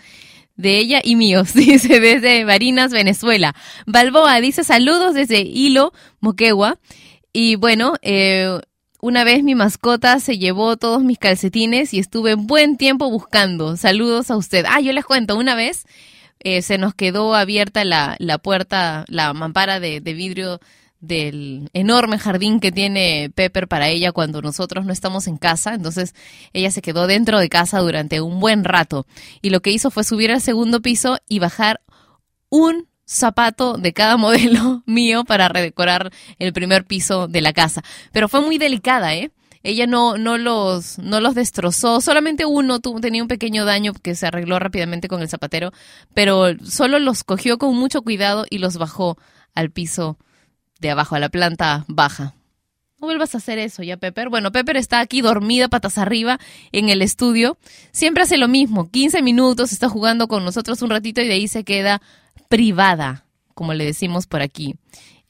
de 0.57 0.79
ella 0.79 1.01
y 1.03 1.17
míos, 1.17 1.53
dice 1.55 2.01
desde 2.01 2.45
Barinas, 2.45 2.93
Venezuela. 2.93 3.55
Balboa 3.87 4.41
dice 4.41 4.63
saludos 4.63 5.15
desde 5.15 5.41
Hilo, 5.41 5.93
Moquegua. 6.21 6.79
Y 7.33 7.57
bueno, 7.57 7.95
eh, 8.03 8.61
una 9.01 9.25
vez 9.25 9.43
mi 9.43 9.55
mascota 9.55 10.21
se 10.21 10.39
llevó 10.39 10.77
todos 10.77 11.03
mis 11.03 11.19
calcetines 11.19 11.95
y 11.95 11.99
estuve 11.99 12.35
buen 12.35 12.77
tiempo 12.77 13.11
buscando. 13.11 13.77
Saludos 13.77 14.31
a 14.31 14.37
usted. 14.37 14.67
Ah, 14.69 14.81
yo 14.81 14.93
les 14.93 15.05
cuento, 15.05 15.37
una 15.37 15.55
vez 15.55 15.87
eh, 16.41 16.63
se 16.63 16.79
nos 16.79 16.95
quedó 16.95 17.35
abierta 17.35 17.85
la, 17.85 18.17
la 18.19 18.39
puerta, 18.39 19.05
la 19.09 19.33
mampara 19.33 19.81
de, 19.81 20.01
de 20.01 20.15
vidrio 20.15 20.61
del 21.01 21.71
enorme 21.73 22.19
jardín 22.19 22.61
que 22.61 22.73
tiene 22.73 23.31
Pepper 23.35 23.69
para 23.69 23.89
ella 23.89 24.13
cuando 24.13 24.43
nosotros 24.43 24.85
no 24.85 24.93
estamos 24.93 25.27
en 25.27 25.39
casa. 25.39 25.75
Entonces 25.75 26.15
ella 26.53 26.71
se 26.71 26.83
quedó 26.83 27.07
dentro 27.07 27.39
de 27.39 27.49
casa 27.49 27.79
durante 27.81 28.21
un 28.21 28.39
buen 28.41 28.65
rato. 28.65 29.07
Y 29.43 29.51
lo 29.51 29.61
que 29.61 29.71
hizo 29.71 29.91
fue 29.91 30.05
subir 30.05 30.31
al 30.31 30.41
segundo 30.41 30.81
piso 30.81 31.19
y 31.29 31.39
bajar 31.39 31.81
un 32.51 32.89
zapato 33.07 33.77
de 33.77 33.93
cada 33.93 34.17
modelo 34.19 34.83
mío 34.87 35.25
para 35.25 35.49
redecorar 35.49 36.13
el 36.39 36.53
primer 36.53 36.85
piso 36.85 37.29
de 37.29 37.41
la 37.41 37.53
casa. 37.53 37.83
Pero 38.13 38.29
fue 38.29 38.41
muy 38.41 38.59
delicada, 38.59 39.15
¿eh? 39.15 39.31
Ella 39.63 39.87
no, 39.87 40.17
no, 40.17 40.39
los, 40.39 40.99
no 40.99 41.21
los 41.21 41.35
destrozó, 41.35 42.01
solamente 42.01 42.47
uno 42.47 42.81
tenía 42.81 43.23
un 43.23 43.29
pequeño 43.29 43.67
daño 43.67 43.93
que 43.93 44.15
se 44.15 44.27
arregló 44.27 44.59
rápidamente 44.59 45.07
con 45.07 45.21
el 45.21 45.29
zapatero, 45.29 45.73
pero 46.15 46.57
solo 46.65 46.99
los 46.99 47.25
cogió 47.25 47.59
con 47.59 47.77
mucho 47.77 48.01
cuidado 48.03 48.47
y 48.49 48.59
los 48.59 48.79
bajó 48.79 49.19
al 49.55 49.71
piso 49.71 50.17
de 50.81 50.91
abajo, 50.91 51.15
a 51.15 51.19
la 51.19 51.29
planta 51.29 51.85
baja. 51.89 52.35
No 53.01 53.07
vuelvas 53.07 53.35
a 53.35 53.39
hacer 53.39 53.59
eso 53.59 53.83
ya, 53.83 53.97
Pepper. 53.97 54.29
Bueno, 54.29 54.53
Pepper 54.53 54.77
está 54.77 55.01
aquí 55.01 55.23
dormida, 55.23 55.69
patas 55.69 55.97
arriba, 55.97 56.39
en 56.71 56.91
el 56.91 57.01
estudio. 57.01 57.57
Siempre 57.93 58.23
hace 58.23 58.37
lo 58.37 58.47
mismo. 58.47 58.91
15 58.91 59.23
minutos, 59.23 59.73
está 59.73 59.89
jugando 59.89 60.29
con 60.29 60.45
nosotros 60.45 60.83
un 60.83 60.91
ratito 60.91 61.23
y 61.23 61.29
de 61.29 61.35
ahí 61.35 61.49
se 61.49 61.65
queda 61.65 62.03
privada, 62.49 63.25
como 63.55 63.73
le 63.73 63.87
decimos 63.87 64.27
por 64.27 64.43
aquí, 64.43 64.75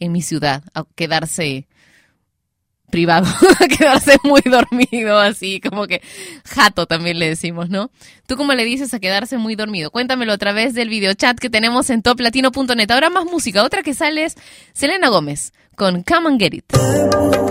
en 0.00 0.10
mi 0.10 0.20
ciudad, 0.20 0.64
a 0.74 0.84
quedarse 0.96 1.68
privado, 2.90 3.26
quedarse 3.78 4.16
muy 4.24 4.42
dormido, 4.42 5.18
así 5.18 5.60
como 5.60 5.86
que 5.86 6.02
jato 6.44 6.86
también 6.86 7.18
le 7.18 7.28
decimos, 7.28 7.70
¿no? 7.70 7.90
¿Tú 8.26 8.36
cómo 8.36 8.52
le 8.52 8.64
dices 8.64 8.92
a 8.92 9.00
quedarse 9.00 9.38
muy 9.38 9.56
dormido? 9.56 9.90
Cuéntamelo 9.90 10.32
a 10.32 10.38
través 10.38 10.74
del 10.74 10.88
videochat 10.88 11.38
que 11.38 11.50
tenemos 11.50 11.90
en 11.90 12.02
toplatino.net. 12.02 12.90
Ahora 12.90 13.10
más 13.10 13.24
música, 13.24 13.64
otra 13.64 13.82
que 13.82 13.94
sale 13.94 14.24
es 14.24 14.36
Selena 14.72 15.08
Gómez 15.08 15.52
con 15.76 16.02
Come 16.02 16.28
and 16.28 16.40
Get 16.40 16.54
It. 16.54 17.49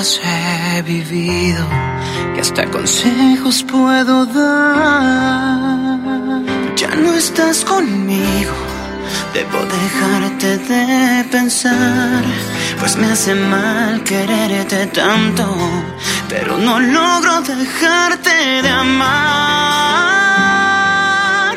He 0.00 0.82
vivido 0.82 1.66
que 2.32 2.40
hasta 2.40 2.70
consejos 2.70 3.64
puedo 3.64 4.26
dar. 4.26 5.98
Ya 6.76 6.94
no 6.94 7.14
estás 7.14 7.64
conmigo, 7.64 8.52
debo 9.34 9.58
dejarte 9.66 10.58
de 10.58 11.24
pensar, 11.32 12.22
pues 12.78 12.96
me 12.96 13.08
hace 13.10 13.34
mal 13.34 14.04
quererte 14.04 14.86
tanto, 14.86 15.44
pero 16.28 16.56
no 16.58 16.78
logro 16.78 17.40
dejarte 17.40 18.62
de 18.62 18.68
amar. 18.68 19.08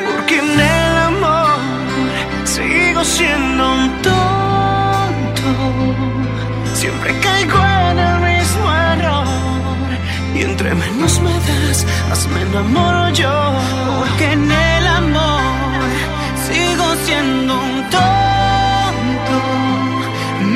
Porque 0.04 0.38
en 0.40 0.58
el 0.58 0.96
amor 1.10 1.60
sigo 2.44 3.04
siendo 3.04 3.72
un 3.72 4.02
tonto. 4.02 5.44
Siempre 6.74 7.20
caigo 7.20 7.58
en. 7.76 7.81
Y 10.34 10.42
entre 10.42 10.74
menos 10.74 11.20
me 11.20 11.32
das, 11.48 11.86
más 12.08 12.26
me 12.28 12.40
enamoro 12.42 13.10
yo. 13.10 13.52
Porque 13.98 14.32
en 14.32 14.50
el 14.50 14.86
amor 14.86 15.82
sigo 16.46 16.86
siendo 17.04 17.54
un 17.54 17.82
tonto. 17.90 19.36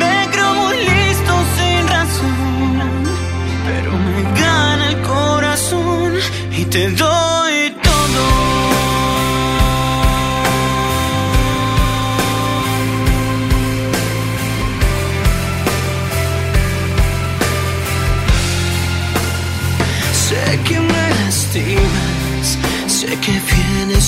Me 0.01 0.29
creo 0.33 0.73
listo 0.73 1.35
sin 1.57 1.89
razón. 1.89 3.05
Pero 3.67 3.93
me 3.93 4.41
gana 4.41 4.89
el 4.89 5.03
corazón 5.03 6.13
y 6.53 6.65
te 6.65 6.91
doy 6.93 7.66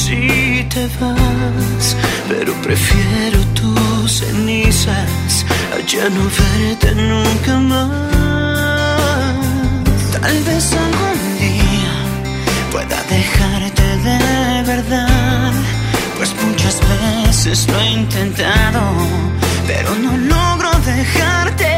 y 0.06 0.62
te 0.68 0.86
vas, 1.00 1.96
pero 2.28 2.52
prefiero 2.62 3.40
tus 3.54 4.12
cenizas 4.20 5.44
a 5.74 5.80
ya 5.86 6.08
no 6.08 6.22
verte 6.38 6.94
nunca 6.94 7.58
más. 7.58 7.98
Tal 10.12 10.42
vez 10.44 10.72
algún 10.72 11.38
día 11.38 11.94
pueda 12.70 13.02
dejarte 13.10 13.82
de 14.08 14.62
verdad, 14.62 15.52
pues 16.16 16.32
muchas 16.46 16.80
veces 17.26 17.66
lo 17.68 17.80
he 17.80 17.90
intentado, 17.90 18.80
pero 19.66 19.94
no 19.96 20.16
logro 20.16 20.70
dejarte 20.86 21.77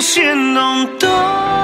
siendo 0.00 0.72
un 0.72 0.98
tonto. 0.98 1.57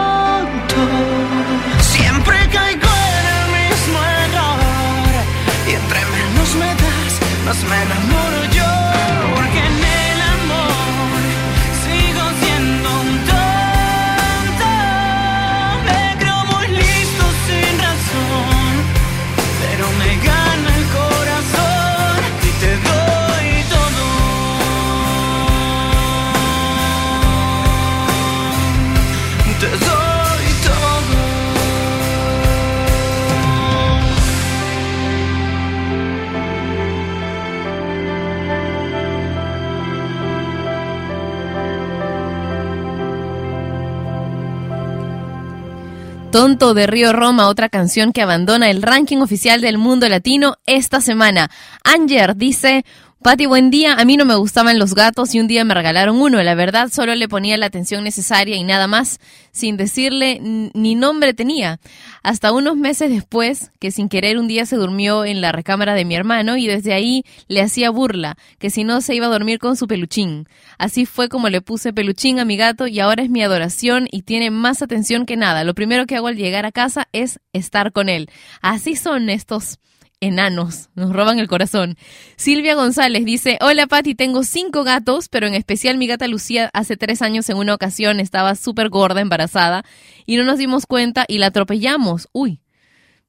Tonto 46.34 46.74
de 46.74 46.88
Río 46.88 47.12
Roma, 47.12 47.46
otra 47.46 47.68
canción 47.68 48.12
que 48.12 48.20
abandona 48.20 48.68
el 48.68 48.82
ranking 48.82 49.18
oficial 49.18 49.60
del 49.60 49.78
mundo 49.78 50.08
latino 50.08 50.56
esta 50.66 51.00
semana. 51.00 51.48
Anger 51.84 52.34
dice, 52.34 52.84
Pati, 53.24 53.46
buen 53.46 53.70
día. 53.70 53.94
A 53.94 54.04
mí 54.04 54.18
no 54.18 54.26
me 54.26 54.34
gustaban 54.34 54.78
los 54.78 54.94
gatos 54.94 55.34
y 55.34 55.40
un 55.40 55.48
día 55.48 55.64
me 55.64 55.72
regalaron 55.72 56.20
uno. 56.20 56.42
La 56.42 56.54
verdad, 56.54 56.90
solo 56.92 57.14
le 57.14 57.26
ponía 57.26 57.56
la 57.56 57.64
atención 57.64 58.04
necesaria 58.04 58.54
y 58.54 58.64
nada 58.64 58.86
más, 58.86 59.18
sin 59.50 59.78
decirle 59.78 60.40
ni 60.42 60.94
nombre 60.94 61.32
tenía. 61.32 61.80
Hasta 62.22 62.52
unos 62.52 62.76
meses 62.76 63.08
después, 63.08 63.70
que 63.80 63.92
sin 63.92 64.10
querer 64.10 64.36
un 64.36 64.46
día 64.46 64.66
se 64.66 64.76
durmió 64.76 65.24
en 65.24 65.40
la 65.40 65.52
recámara 65.52 65.94
de 65.94 66.04
mi 66.04 66.14
hermano 66.14 66.58
y 66.58 66.66
desde 66.66 66.92
ahí 66.92 67.24
le 67.48 67.62
hacía 67.62 67.88
burla, 67.88 68.36
que 68.58 68.68
si 68.68 68.84
no 68.84 69.00
se 69.00 69.14
iba 69.14 69.24
a 69.24 69.30
dormir 69.30 69.58
con 69.58 69.78
su 69.78 69.86
peluchín. 69.86 70.46
Así 70.76 71.06
fue 71.06 71.30
como 71.30 71.48
le 71.48 71.62
puse 71.62 71.94
peluchín 71.94 72.40
a 72.40 72.44
mi 72.44 72.58
gato 72.58 72.86
y 72.88 73.00
ahora 73.00 73.22
es 73.22 73.30
mi 73.30 73.42
adoración 73.42 74.06
y 74.12 74.20
tiene 74.20 74.50
más 74.50 74.82
atención 74.82 75.24
que 75.24 75.38
nada. 75.38 75.64
Lo 75.64 75.72
primero 75.72 76.04
que 76.04 76.16
hago 76.16 76.26
al 76.26 76.36
llegar 76.36 76.66
a 76.66 76.72
casa 76.72 77.08
es 77.12 77.40
estar 77.54 77.92
con 77.92 78.10
él. 78.10 78.28
Así 78.60 78.96
son 78.96 79.30
estos 79.30 79.78
enanos, 80.24 80.90
nos 80.94 81.12
roban 81.12 81.38
el 81.38 81.48
corazón. 81.48 81.96
Silvia 82.36 82.74
González 82.74 83.24
dice, 83.24 83.58
hola 83.60 83.86
Pati, 83.86 84.14
tengo 84.14 84.42
cinco 84.42 84.84
gatos, 84.84 85.28
pero 85.28 85.46
en 85.46 85.54
especial 85.54 85.98
mi 85.98 86.06
gata 86.06 86.26
Lucía 86.26 86.70
hace 86.72 86.96
tres 86.96 87.22
años 87.22 87.48
en 87.50 87.56
una 87.56 87.74
ocasión 87.74 88.20
estaba 88.20 88.54
súper 88.54 88.88
gorda, 88.88 89.20
embarazada, 89.20 89.84
y 90.26 90.36
no 90.36 90.44
nos 90.44 90.58
dimos 90.58 90.86
cuenta 90.86 91.24
y 91.28 91.38
la 91.38 91.46
atropellamos. 91.46 92.28
Uy, 92.32 92.60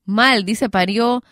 mal, 0.05 0.45
dice, 0.45 0.69
parió, 0.69 1.23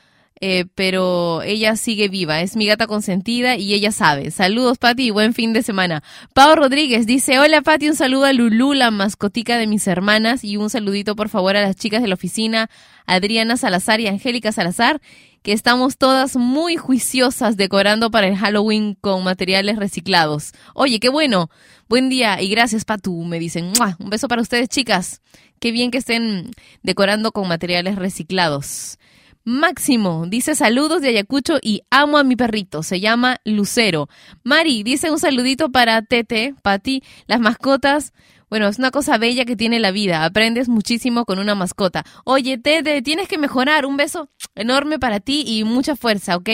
eh, 0.41 0.65
pero 0.75 1.41
ella 1.43 1.75
sigue 1.75 2.09
viva, 2.09 2.41
es 2.41 2.55
mi 2.55 2.65
gata 2.65 2.87
consentida 2.87 3.55
y 3.55 3.73
ella 3.73 3.91
sabe. 3.91 4.31
Saludos 4.31 4.77
Pati 4.77 5.07
y 5.07 5.09
buen 5.11 5.33
fin 5.33 5.53
de 5.53 5.63
semana. 5.63 6.03
Pau 6.33 6.55
Rodríguez 6.55 7.05
dice, 7.05 7.39
hola 7.39 7.61
Pati, 7.61 7.89
un 7.89 7.95
saludo 7.95 8.25
a 8.25 8.33
Lulú, 8.33 8.73
la 8.73 8.91
mascotica 8.91 9.57
de 9.57 9.67
mis 9.67 9.87
hermanas, 9.87 10.43
y 10.43 10.57
un 10.57 10.69
saludito 10.69 11.15
por 11.15 11.29
favor 11.29 11.55
a 11.55 11.61
las 11.61 11.75
chicas 11.75 12.01
de 12.01 12.07
la 12.07 12.15
oficina, 12.15 12.69
Adriana 13.05 13.57
Salazar 13.57 13.99
y 13.99 14.07
Angélica 14.07 14.51
Salazar, 14.51 15.01
que 15.43 15.51
estamos 15.51 15.97
todas 15.97 16.37
muy 16.37 16.77
juiciosas 16.77 17.57
decorando 17.57 18.09
para 18.11 18.27
el 18.27 18.37
Halloween 18.37 18.95
con 18.99 19.23
materiales 19.23 19.77
reciclados. 19.77 20.53
Oye, 20.73 20.99
qué 20.99 21.09
bueno. 21.09 21.49
Buen 21.89 22.09
día 22.09 22.41
y 22.41 22.49
gracias, 22.49 22.85
Patu, 22.85 23.23
me 23.23 23.39
dicen. 23.39 23.73
Un 23.99 24.09
beso 24.09 24.27
para 24.29 24.41
ustedes, 24.41 24.69
chicas. 24.69 25.21
Qué 25.59 25.71
bien 25.71 25.91
que 25.91 25.97
estén 25.97 26.51
decorando 26.81 27.31
con 27.31 27.47
materiales 27.47 27.97
reciclados. 27.97 28.97
Máximo 29.45 30.25
dice 30.25 30.55
saludos 30.55 31.01
de 31.01 31.09
Ayacucho 31.09 31.57
y 31.61 31.81
amo 31.89 32.17
a 32.17 32.23
mi 32.23 32.37
perrito, 32.37 32.81
se 32.81 33.01
llama 33.01 33.41
Lucero. 33.43 34.07
Mari 34.43 34.83
dice 34.83 35.11
un 35.11 35.19
saludito 35.19 35.69
para 35.69 36.01
Tete, 36.01 36.55
Pati, 36.61 37.03
las 37.27 37.41
mascotas. 37.41 38.13
Bueno, 38.49 38.69
es 38.69 38.79
una 38.79 38.91
cosa 38.91 39.17
bella 39.17 39.43
que 39.43 39.57
tiene 39.57 39.81
la 39.81 39.91
vida. 39.91 40.23
Aprendes 40.23 40.69
muchísimo 40.69 41.25
con 41.25 41.39
una 41.39 41.55
mascota. 41.55 42.05
Oye, 42.23 42.57
Tete, 42.57 43.01
tienes 43.01 43.27
que 43.27 43.37
mejorar. 43.37 43.85
Un 43.85 43.97
beso 43.97 44.29
enorme 44.55 44.97
para 44.97 45.19
ti 45.19 45.43
y 45.45 45.65
mucha 45.65 45.97
fuerza, 45.97 46.37
¿ok? 46.37 46.49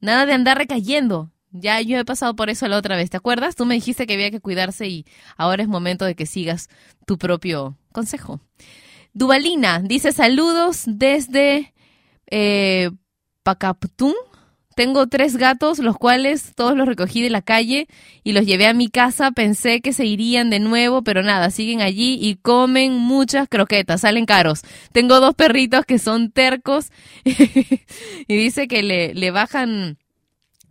Nada 0.00 0.26
de 0.26 0.34
andar 0.34 0.58
recayendo. 0.58 1.30
Ya 1.52 1.80
yo 1.80 1.98
he 1.98 2.04
pasado 2.04 2.36
por 2.36 2.50
eso 2.50 2.68
la 2.68 2.76
otra 2.76 2.96
vez, 2.96 3.08
¿te 3.08 3.16
acuerdas? 3.16 3.56
Tú 3.56 3.64
me 3.64 3.76
dijiste 3.76 4.06
que 4.06 4.12
había 4.12 4.30
que 4.30 4.40
cuidarse 4.40 4.88
y 4.88 5.06
ahora 5.38 5.62
es 5.62 5.68
momento 5.68 6.04
de 6.04 6.14
que 6.14 6.26
sigas 6.26 6.68
tu 7.06 7.16
propio 7.16 7.78
consejo. 7.92 8.40
Dubalina 9.14 9.80
dice 9.80 10.12
saludos 10.12 10.82
desde 10.86 11.72
eh, 12.30 12.90
Pacaptún. 13.42 14.14
Tengo 14.74 15.06
tres 15.06 15.38
gatos, 15.38 15.78
los 15.78 15.96
cuales 15.96 16.52
todos 16.54 16.76
los 16.76 16.86
recogí 16.86 17.22
de 17.22 17.30
la 17.30 17.40
calle 17.40 17.88
y 18.24 18.32
los 18.32 18.44
llevé 18.44 18.66
a 18.66 18.74
mi 18.74 18.88
casa. 18.88 19.30
Pensé 19.30 19.80
que 19.80 19.94
se 19.94 20.04
irían 20.04 20.50
de 20.50 20.60
nuevo, 20.60 21.02
pero 21.02 21.22
nada, 21.22 21.50
siguen 21.50 21.80
allí 21.80 22.18
y 22.20 22.36
comen 22.36 22.92
muchas 22.92 23.48
croquetas, 23.48 24.02
salen 24.02 24.26
caros. 24.26 24.60
Tengo 24.92 25.18
dos 25.20 25.34
perritos 25.34 25.86
que 25.86 25.98
son 25.98 26.30
tercos 26.30 26.90
y 27.24 28.36
dice 28.36 28.68
que 28.68 28.82
le, 28.82 29.14
le 29.14 29.30
bajan 29.30 29.96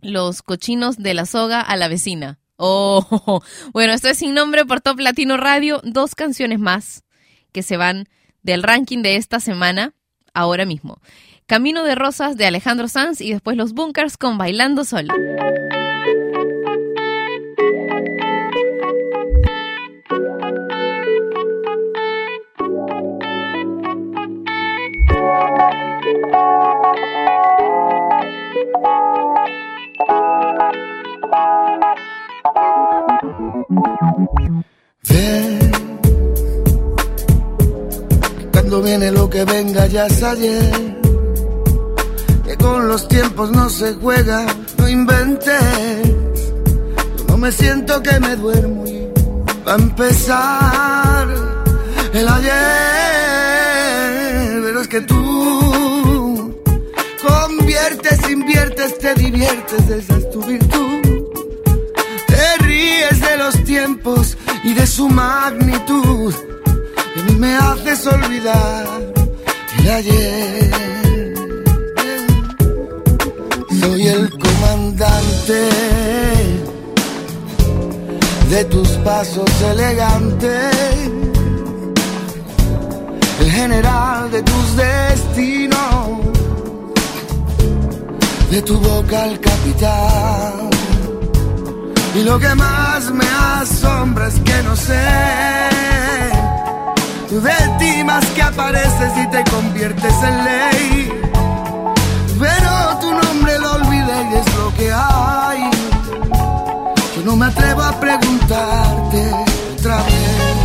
los 0.02 0.42
cochinos 0.42 0.98
de 0.98 1.14
la 1.14 1.26
soga 1.26 1.60
a 1.60 1.76
la 1.76 1.88
vecina. 1.88 2.38
Oh, 2.56 3.42
bueno, 3.72 3.92
esto 3.92 4.08
es 4.08 4.18
sin 4.18 4.34
nombre 4.34 4.64
por 4.64 4.80
Top 4.80 5.00
Latino 5.00 5.36
Radio. 5.36 5.80
Dos 5.84 6.14
canciones 6.14 6.58
más 6.58 7.04
que 7.52 7.62
se 7.62 7.76
van 7.76 8.08
del 8.42 8.62
ranking 8.62 9.02
de 9.02 9.16
esta 9.16 9.40
semana 9.40 9.94
ahora 10.32 10.64
mismo. 10.64 11.00
Camino 11.48 11.84
de 11.84 11.94
Rosas 11.94 12.36
de 12.36 12.44
Alejandro 12.44 12.88
Sanz 12.88 13.20
y 13.20 13.30
después 13.30 13.56
Los 13.56 13.72
Bunkers 13.72 14.16
con 14.16 14.36
Bailando 14.36 14.84
Sola. 14.84 15.14
Ven, 35.08 35.58
cuando 38.50 38.82
viene 38.82 39.12
lo 39.12 39.30
que 39.30 39.44
venga 39.44 39.86
ya 39.86 40.06
es 40.06 40.22
ayer. 40.24 41.05
Con 42.58 42.88
los 42.88 43.08
tiempos 43.08 43.50
no 43.50 43.68
se 43.68 43.94
juega, 43.94 44.46
no 44.78 44.88
inventes. 44.88 46.06
Yo 47.18 47.24
no 47.28 47.36
me 47.38 47.52
siento 47.52 48.02
que 48.02 48.18
me 48.20 48.36
duermo 48.36 48.86
y 48.86 49.08
va 49.66 49.72
a 49.72 49.76
empezar 49.76 51.28
el 52.12 52.28
ayer. 52.28 52.52
Pero 54.62 54.80
es 54.80 54.88
que 54.88 55.00
tú 55.02 56.54
conviertes, 57.26 58.30
inviertes, 58.30 58.98
te 58.98 59.14
diviertes, 59.14 59.90
esa 59.90 60.16
es 60.16 60.30
tu 60.30 60.42
virtud. 60.44 61.02
Te 62.26 62.56
ríes 62.64 63.20
de 63.20 63.36
los 63.36 63.64
tiempos 63.64 64.36
y 64.64 64.74
de 64.74 64.86
su 64.86 65.08
magnitud. 65.08 66.34
Y 67.28 67.32
me 67.32 67.56
haces 67.56 68.06
olvidar 68.06 68.86
el 69.78 69.90
ayer. 69.90 71.05
Soy 73.86 74.08
el 74.08 74.28
comandante 74.36 75.68
de 78.50 78.64
tus 78.64 78.88
pasos 79.04 79.48
elegantes. 79.62 80.74
El 83.38 83.50
general 83.52 84.28
de 84.32 84.42
tus 84.42 84.76
destinos. 84.76 85.78
De 88.50 88.60
tu 88.62 88.76
boca 88.80 89.22
al 89.22 89.38
capitán. 89.38 90.70
Y 92.16 92.24
lo 92.24 92.40
que 92.40 92.54
más 92.56 93.12
me 93.12 93.26
asombra 93.60 94.26
es 94.26 94.34
que 94.40 94.62
no 94.64 94.74
sé 94.74 95.76
de 97.30 97.68
ti 97.78 98.04
más 98.04 98.24
que 98.26 98.42
apareces 98.42 99.12
y 99.22 99.30
te 99.30 99.44
conviertes 99.50 100.14
en 100.22 100.44
ley. 100.44 101.25
Es 104.32 104.54
lo 104.56 104.74
que 104.74 104.92
hay. 104.92 105.70
Yo 107.16 107.22
no 107.24 107.36
me 107.36 107.46
atrevo 107.46 107.82
a 107.82 107.92
preguntarte 108.00 109.30
otra 109.78 109.96
vez. 109.96 110.56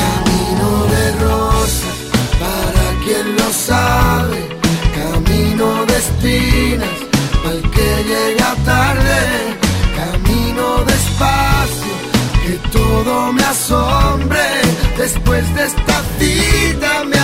Camino 0.00 0.70
de 0.94 1.12
rosa, 1.24 1.90
para 2.42 2.86
quien 3.04 3.36
lo 3.36 3.48
sabe. 3.52 4.48
Camino 5.00 5.86
de 5.86 5.96
espinas 5.96 6.98
al 7.46 7.60
que 7.70 8.04
llega 8.10 8.54
tarde, 8.64 9.20
camino 9.96 10.84
despacio, 10.84 11.94
que 12.44 12.54
todo 12.70 13.32
me 13.32 13.42
asombre. 13.42 14.44
Después 14.96 15.54
de 15.54 15.64
esta 15.64 16.02
cita 16.18 17.04
me 17.04 17.17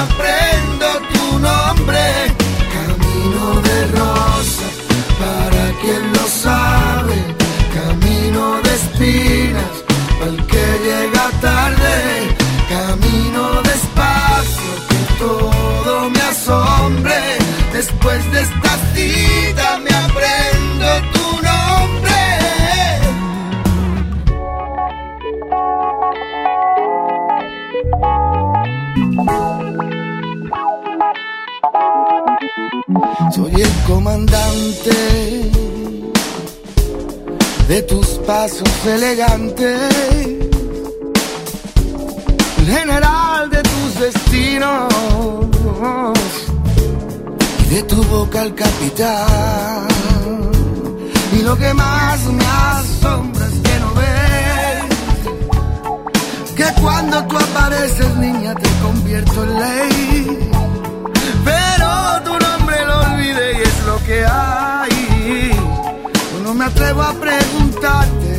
Soy 33.34 33.52
el 33.60 33.72
comandante 33.88 35.50
de 37.68 37.82
tus 37.82 38.06
pasos 38.26 38.68
elegantes, 38.86 39.90
el 42.58 42.66
general 42.66 43.50
de 43.50 43.62
tus 43.62 43.98
destinos 43.98 44.94
y 47.66 47.74
de 47.74 47.82
tu 47.82 48.02
boca 48.04 48.42
al 48.42 48.54
capitán. 48.54 49.88
Y 51.36 51.42
lo 51.42 51.56
que 51.56 51.74
más 51.74 52.24
me 52.26 52.44
asombra 52.44 53.33
que 56.64 56.80
cuando 56.80 57.24
tú 57.24 57.36
apareces, 57.36 58.16
niña, 58.16 58.54
te 58.54 58.68
convierto 58.82 59.44
en 59.44 59.60
ley. 59.60 60.50
Pero 61.44 61.88
tu 62.24 62.32
nombre 62.46 62.76
lo 62.86 63.00
olvidé 63.00 63.52
y 63.58 63.62
es 63.62 63.84
lo 63.86 63.96
que 64.04 64.24
hay. 64.24 65.50
Yo 66.32 66.40
no 66.44 66.54
me 66.54 66.64
atrevo 66.64 67.02
a 67.02 67.12
preguntarte 67.12 68.32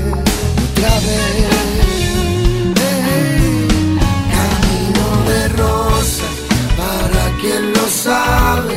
otra 0.65 0.93
vez. 1.05 1.49
Camino 4.35 5.07
de 5.29 5.47
rosa, 5.49 6.27
para 6.79 7.23
quien 7.41 7.73
lo 7.73 7.87
sabe. 7.87 8.75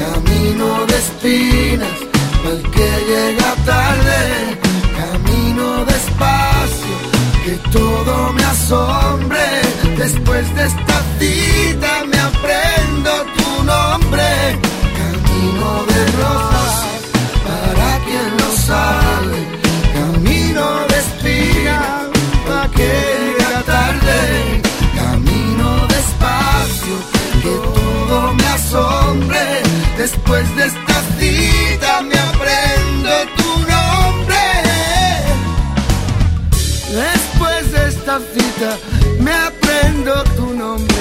Camino 0.00 0.86
de 0.86 0.96
espinas, 1.04 1.96
para 2.42 2.54
el 2.54 2.62
que 2.70 2.90
llega 3.10 3.54
tarde. 3.64 4.67
Todo 7.72 8.32
me 8.32 8.44
asombre. 8.44 9.44
Después 9.96 10.54
de 10.54 10.64
esta 10.66 10.96
cita 11.18 12.04
me 12.10 12.18
aprendo 12.18 13.10
tu 13.36 13.64
nombre. 13.64 14.28
Camino 15.00 15.68
de 15.90 16.00
rosa, 16.20 16.86
para 17.46 17.90
quien 18.06 18.28
lo 18.40 18.50
sabe. 18.70 19.38
Camino 19.98 20.64
de 20.90 20.98
espinas, 21.04 22.06
para 22.46 22.68
que 22.76 22.92
llega 23.38 23.62
tarde. 23.74 24.62
Camino 25.02 25.68
despacio, 25.96 26.96
que 27.42 27.52
todo 27.74 28.34
me 28.34 28.46
asombre. 28.58 29.42
Después 29.96 30.44
de 30.56 30.64
esta 30.66 30.96
cita 31.18 31.77
me 39.20 39.32
aprendo 39.32 40.24
tu 40.36 40.52
nombre. 40.54 40.96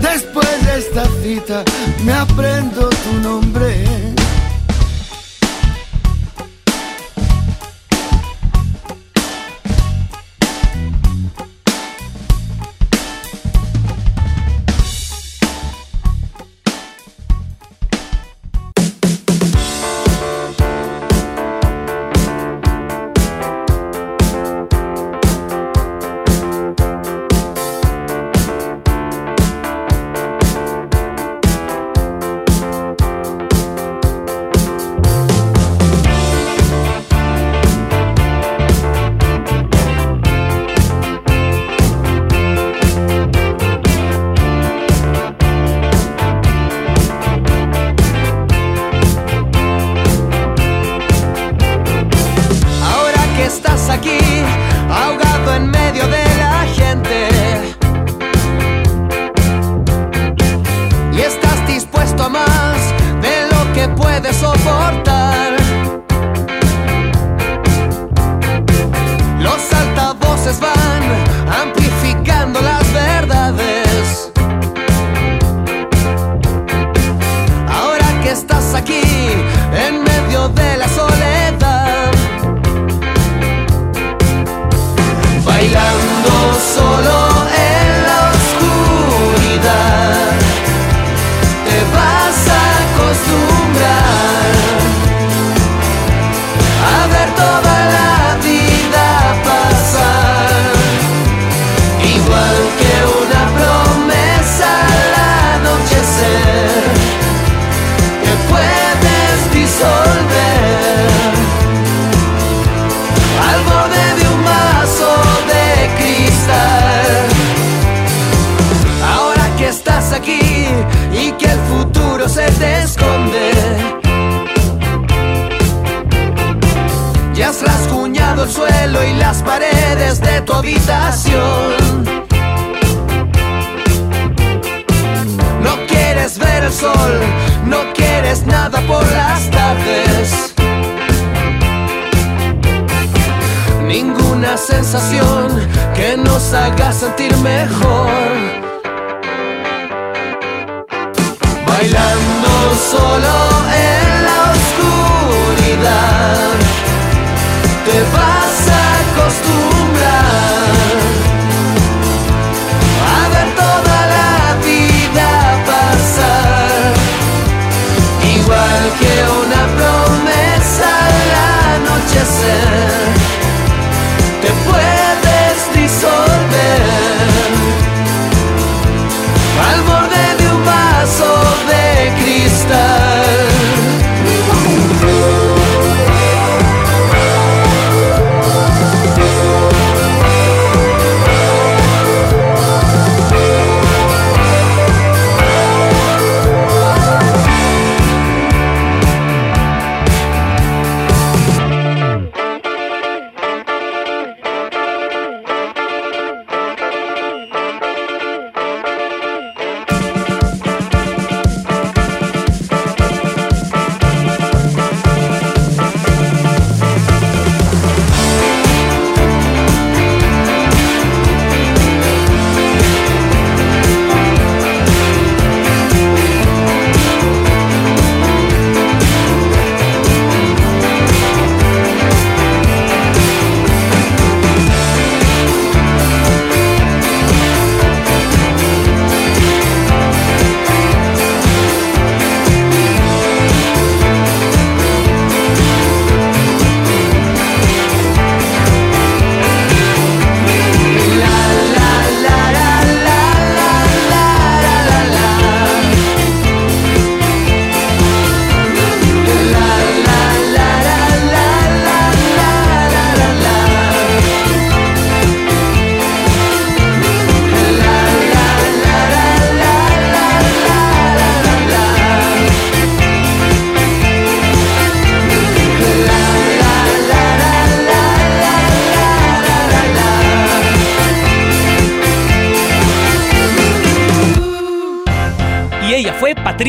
Después 0.00 0.66
de 0.66 0.78
esta 0.78 1.04
cita 1.22 1.64
me 2.04 2.12
aprendo 2.12 2.88
tu 2.88 3.20
nombre. 3.22 3.84